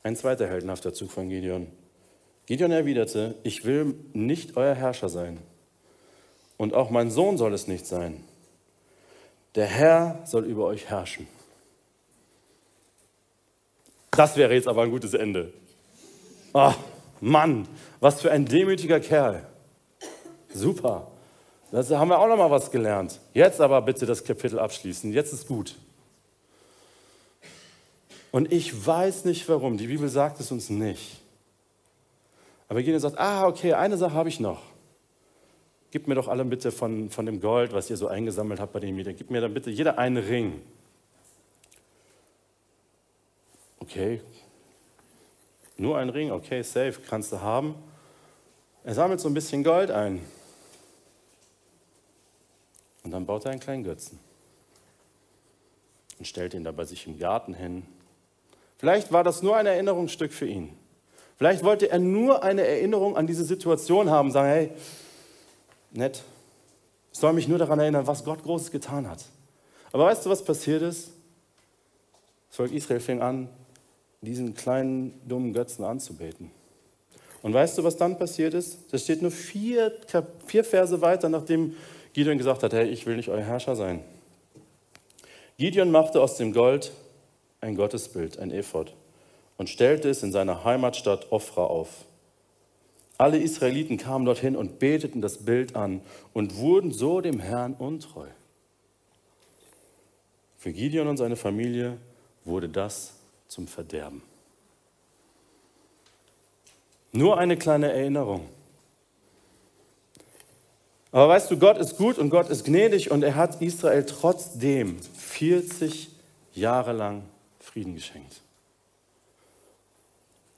Ein 0.04 0.16
zweiter 0.16 0.48
heldenhafter 0.48 0.94
Zug 0.94 1.12
von 1.12 1.28
Gideon. 1.28 1.68
Gideon 2.46 2.72
erwiderte, 2.72 3.36
ich 3.44 3.66
will 3.66 3.94
nicht 4.14 4.56
euer 4.56 4.74
Herrscher 4.74 5.10
sein. 5.10 5.40
Und 6.58 6.74
auch 6.74 6.90
mein 6.90 7.12
Sohn 7.12 7.38
soll 7.38 7.54
es 7.54 7.68
nicht 7.68 7.86
sein. 7.86 8.24
Der 9.56 9.66
Herr 9.66 10.22
soll 10.26 10.46
über 10.46 10.66
euch 10.66 10.90
herrschen. 10.90 11.28
Das 14.12 14.38
wäre 14.38 14.54
jetzt 14.54 14.68
aber 14.68 14.84
ein 14.84 14.92
gutes 14.92 15.14
Ende. 15.14 15.54
Oh, 16.54 16.74
Mann, 17.22 17.68
was 18.00 18.22
für 18.22 18.32
ein 18.32 18.46
demütiger 18.46 19.00
Kerl. 19.00 19.46
Super. 20.54 21.08
Da 21.72 21.84
haben 22.00 22.10
wir 22.10 22.20
auch 22.20 22.28
noch 22.28 22.38
mal 22.38 22.50
was 22.50 22.72
gelernt. 22.72 23.20
Jetzt 23.34 23.62
aber 23.62 23.82
bitte 23.82 24.06
das 24.06 24.24
Kapitel 24.24 24.58
abschließen. 24.58 25.14
Jetzt 25.14 25.34
ist 25.34 25.48
gut. 25.48 25.76
Und 28.32 28.52
ich 28.52 28.86
weiß 28.86 29.26
nicht 29.26 29.48
warum. 29.50 29.78
Die 29.78 29.88
Bibel 29.88 30.10
sagt 30.10 30.40
es 30.40 30.52
uns 30.52 30.70
nicht. 30.70 31.18
Aber 32.68 32.82
Gideon 32.82 33.00
sagt, 33.00 33.18
ah, 33.18 33.48
okay, 33.48 33.74
eine 33.74 33.98
Sache 33.98 34.14
habe 34.14 34.30
ich 34.30 34.40
noch. 34.40 34.62
Gib 35.92 36.08
mir 36.08 36.16
doch 36.16 36.28
alle 36.28 36.46
bitte 36.46 36.72
von, 36.72 37.10
von 37.10 37.26
dem 37.26 37.42
Gold, 37.42 37.74
was 37.74 37.90
ihr 37.90 37.98
so 37.98 38.08
eingesammelt 38.08 38.60
habt 38.60 38.74
bei 38.74 38.80
den 38.80 38.96
Mietern. 38.96 39.16
Gib 39.16 39.32
mir 39.32 39.42
dann 39.42 39.54
bitte 39.54 39.72
jeder 39.72 39.98
einen 39.98 40.18
Ring. 40.18 40.62
Okay, 43.80 44.22
nur 45.80 45.98
ein 45.98 46.10
Ring, 46.10 46.32
okay, 46.32 46.62
safe, 46.62 47.00
kannst 47.08 47.32
du 47.32 47.42
haben. 47.42 47.76
Er 48.84 48.94
sammelt 48.94 49.20
so 49.20 49.28
ein 49.28 49.34
bisschen 49.34 49.63
Gold 49.63 49.92
ein. 49.92 50.22
Und 53.04 53.12
dann 53.12 53.26
baut 53.26 53.46
er 53.46 53.52
einen 53.52 53.60
kleinen 53.60 53.84
Götzen. 53.84 54.20
Und 56.18 56.26
stellt 56.26 56.54
ihn 56.54 56.63
da 56.63 56.72
bei 56.72 56.86
sich 56.86 57.08
im 57.08 57.18
Garten 57.18 57.54
hin. 57.54 57.86
Vielleicht 58.78 59.12
war 59.12 59.24
das 59.24 59.42
nur 59.42 59.56
ein 59.56 59.65
Erinnerungsstück 59.65 60.34
für 60.34 60.48
ihn. 60.48 60.78
Vielleicht 61.38 61.63
wollte 61.63 61.89
er 61.89 62.00
nur 62.00 62.44
eine 62.44 62.65
Erinnerung 62.65 63.15
an 63.15 63.26
diese 63.26 63.46
Situation 63.46 64.10
haben, 64.10 64.32
sagen, 64.32 64.50
hey, 64.50 64.72
nett, 65.92 66.24
ich 67.13 67.20
soll 67.20 67.34
mich 67.34 67.48
nur 67.48 67.58
daran 67.58 67.80
erinnern, 67.80 68.08
was 68.08 68.24
Gott 68.26 68.44
Großes 68.44 68.72
getan 68.72 69.10
hat. 69.10 69.24
Aber 69.92 70.06
weißt 70.06 70.26
du, 70.26 70.30
was 70.30 70.44
passiert 70.44 70.82
ist? 70.82 71.12
Das 72.50 72.58
Volk 72.58 72.72
Israel 72.72 73.00
fing 73.00 73.22
an, 73.22 73.50
diesen 74.22 74.54
kleinen 74.54 75.14
dummen 75.28 75.54
Götzen 75.54 75.86
anzubeten. 75.86 76.52
Und 77.42 77.54
weißt 77.54 77.78
du, 77.78 77.84
was 77.84 77.96
dann 77.96 78.18
passiert 78.18 78.54
ist? 78.54 78.92
Das 78.92 79.04
steht 79.04 79.22
nur 79.22 79.32
vier, 79.32 79.94
vier 80.46 80.64
Verse 80.64 81.00
weiter, 81.02 81.30
nachdem 81.30 81.76
Gideon 82.14 82.38
gesagt 82.38 82.64
hat, 82.64 82.74
hey, 82.74 82.90
ich 82.90 83.06
will 83.06 83.16
nicht 83.16 83.30
euer 83.30 83.42
Herrscher 83.42 83.76
sein. 83.76 84.04
Gideon 85.58 85.92
machte 85.92 86.22
aus 86.22 86.36
dem 86.38 86.54
Gold 86.54 86.92
ein 87.62 87.76
Gottesbild, 87.76 88.40
ein 88.40 88.52
Ephod, 88.52 88.94
und 89.58 89.70
stellte 89.70 90.10
es 90.10 90.24
in 90.24 90.32
seiner 90.32 90.64
Heimatstadt 90.64 91.32
Ofra 91.32 91.64
auf. 91.64 92.06
Alle 93.18 93.38
Israeliten 93.38 93.98
kamen 93.98 94.26
dorthin 94.26 94.56
und 94.56 94.80
beteten 94.80 95.22
das 95.22 95.40
Bild 95.40 95.76
an 95.76 96.02
und 96.34 96.56
wurden 96.56 96.92
so 96.92 97.20
dem 97.20 97.40
Herrn 97.40 97.74
untreu. 97.74 98.28
Für 100.58 100.72
Gideon 100.72 101.08
und 101.08 101.18
seine 101.18 101.36
Familie 101.36 101.98
wurde 102.46 102.70
das 102.70 103.19
zum 103.50 103.68
Verderben. 103.68 104.22
Nur 107.12 107.38
eine 107.38 107.58
kleine 107.58 107.92
Erinnerung. 107.92 108.48
Aber 111.12 111.28
weißt 111.30 111.50
du, 111.50 111.58
Gott 111.58 111.78
ist 111.78 111.98
gut 111.98 112.20
und 112.20 112.30
Gott 112.30 112.50
ist 112.50 112.66
gnädig 112.66 113.10
und 113.10 113.24
er 113.24 113.36
hat 113.36 113.62
Israel 113.62 114.06
trotzdem 114.06 115.02
40 115.02 116.10
Jahre 116.54 116.94
lang 116.94 117.24
Frieden 117.60 117.96
geschenkt. 117.96 118.42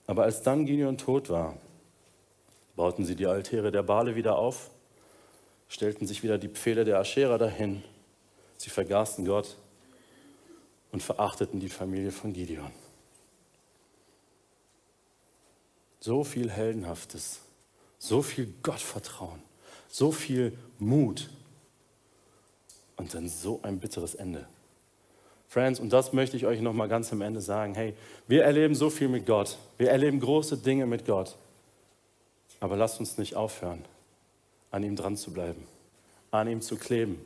Aber 0.08 0.24
als 0.24 0.42
dann 0.42 0.66
Gideon 0.66 0.98
tot 0.98 1.30
war, 1.30 1.56
bauten 2.76 3.06
sie 3.06 3.16
die 3.16 3.28
Altäre 3.28 3.72
der 3.72 3.84
Bale 3.84 4.16
wieder 4.16 4.38
auf, 4.38 4.70
stellten 5.70 6.06
sich 6.06 6.22
wieder 6.22 6.38
die 6.38 6.50
Pfähle 6.50 6.84
der 6.84 7.00
Aschera 7.00 7.38
dahin. 7.38 7.82
Sie 8.58 8.70
vergaßen 8.70 9.26
Gott 9.26 9.56
und 10.92 11.02
verachteten 11.02 11.62
die 11.62 11.70
Familie 11.70 12.12
von 12.12 12.34
Gideon. 12.34 12.72
So 16.02 16.24
viel 16.24 16.50
Heldenhaftes, 16.50 17.40
so 18.00 18.22
viel 18.24 18.52
Gottvertrauen, 18.64 19.42
so 19.88 20.12
viel 20.12 20.58
Mut 20.80 21.30
und 22.98 23.14
dann 23.14 23.30
so 23.30 23.60
ein 23.62 23.80
bitteres 23.80 24.16
Ende. 24.16 24.48
Friends, 25.48 25.80
und 25.80 25.94
das 25.94 26.12
möchte 26.12 26.38
ich 26.38 26.46
euch 26.46 26.60
noch 26.62 26.74
mal 26.74 26.88
ganz 26.88 27.12
am 27.12 27.22
Ende 27.22 27.40
sagen. 27.40 27.76
Hey, 27.76 27.94
wir 28.28 28.44
erleben 28.44 28.74
so 28.74 28.90
viel 28.90 29.10
mit 29.10 29.26
Gott. 29.26 29.58
Wir 29.78 29.92
erleben 29.92 30.20
große 30.20 30.58
Dinge 30.58 30.86
mit 30.86 31.06
Gott. 31.06 31.36
Aber 32.60 32.78
lasst 32.78 33.00
uns 33.00 33.18
nicht 33.18 33.36
aufhören, 33.36 33.84
an 34.72 34.84
ihm 34.84 34.96
dran 34.96 35.18
zu 35.18 35.32
bleiben, 35.32 35.68
an 36.32 36.48
ihm 36.48 36.62
zu 36.62 36.78
kleben. 36.78 37.20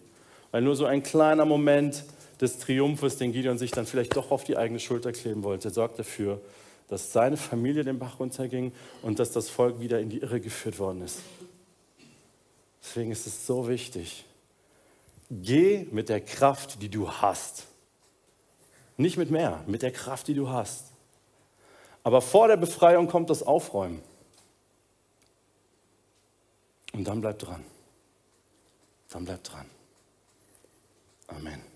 Weil 0.51 0.63
nur 0.63 0.75
so 0.75 0.85
ein 0.85 1.03
kleiner 1.03 1.45
Moment 1.45 2.03
des 2.41 2.57
Triumphes, 2.59 3.17
den 3.17 3.31
Gideon 3.31 3.57
sich 3.57 3.71
dann 3.71 3.85
vielleicht 3.85 4.15
doch 4.17 4.31
auf 4.31 4.43
die 4.43 4.57
eigene 4.57 4.79
Schulter 4.79 5.13
kleben 5.13 5.43
wollte, 5.43 5.69
sorgt 5.69 5.99
dafür, 5.99 6.41
dass 6.87 7.11
seine 7.11 7.37
Familie 7.37 7.83
den 7.83 7.99
Bach 7.99 8.19
runterging 8.19 8.71
und 9.01 9.19
dass 9.19 9.31
das 9.31 9.49
Volk 9.49 9.79
wieder 9.79 9.99
in 9.99 10.09
die 10.09 10.19
Irre 10.19 10.39
geführt 10.39 10.79
worden 10.79 11.01
ist. 11.01 11.19
Deswegen 12.83 13.11
ist 13.11 13.25
es 13.25 13.47
so 13.47 13.67
wichtig. 13.67 14.25
Geh 15.31 15.87
mit 15.91 16.09
der 16.09 16.21
Kraft, 16.21 16.81
die 16.81 16.89
du 16.89 17.09
hast. 17.09 17.65
Nicht 18.97 19.17
mit 19.17 19.31
mehr, 19.31 19.63
mit 19.65 19.81
der 19.81 19.91
Kraft, 19.91 20.27
die 20.27 20.35
du 20.35 20.49
hast. 20.49 20.85
Aber 22.03 22.21
vor 22.21 22.47
der 22.47 22.57
Befreiung 22.57 23.07
kommt 23.07 23.31
das 23.31 23.41
Aufräumen. 23.41 24.03
Und 26.93 27.05
dann 27.05 27.19
bleib 27.19 27.39
dran. 27.39 27.65
Dann 29.09 29.25
bleib 29.25 29.43
dran. 29.43 29.65
Amen. 31.27 31.74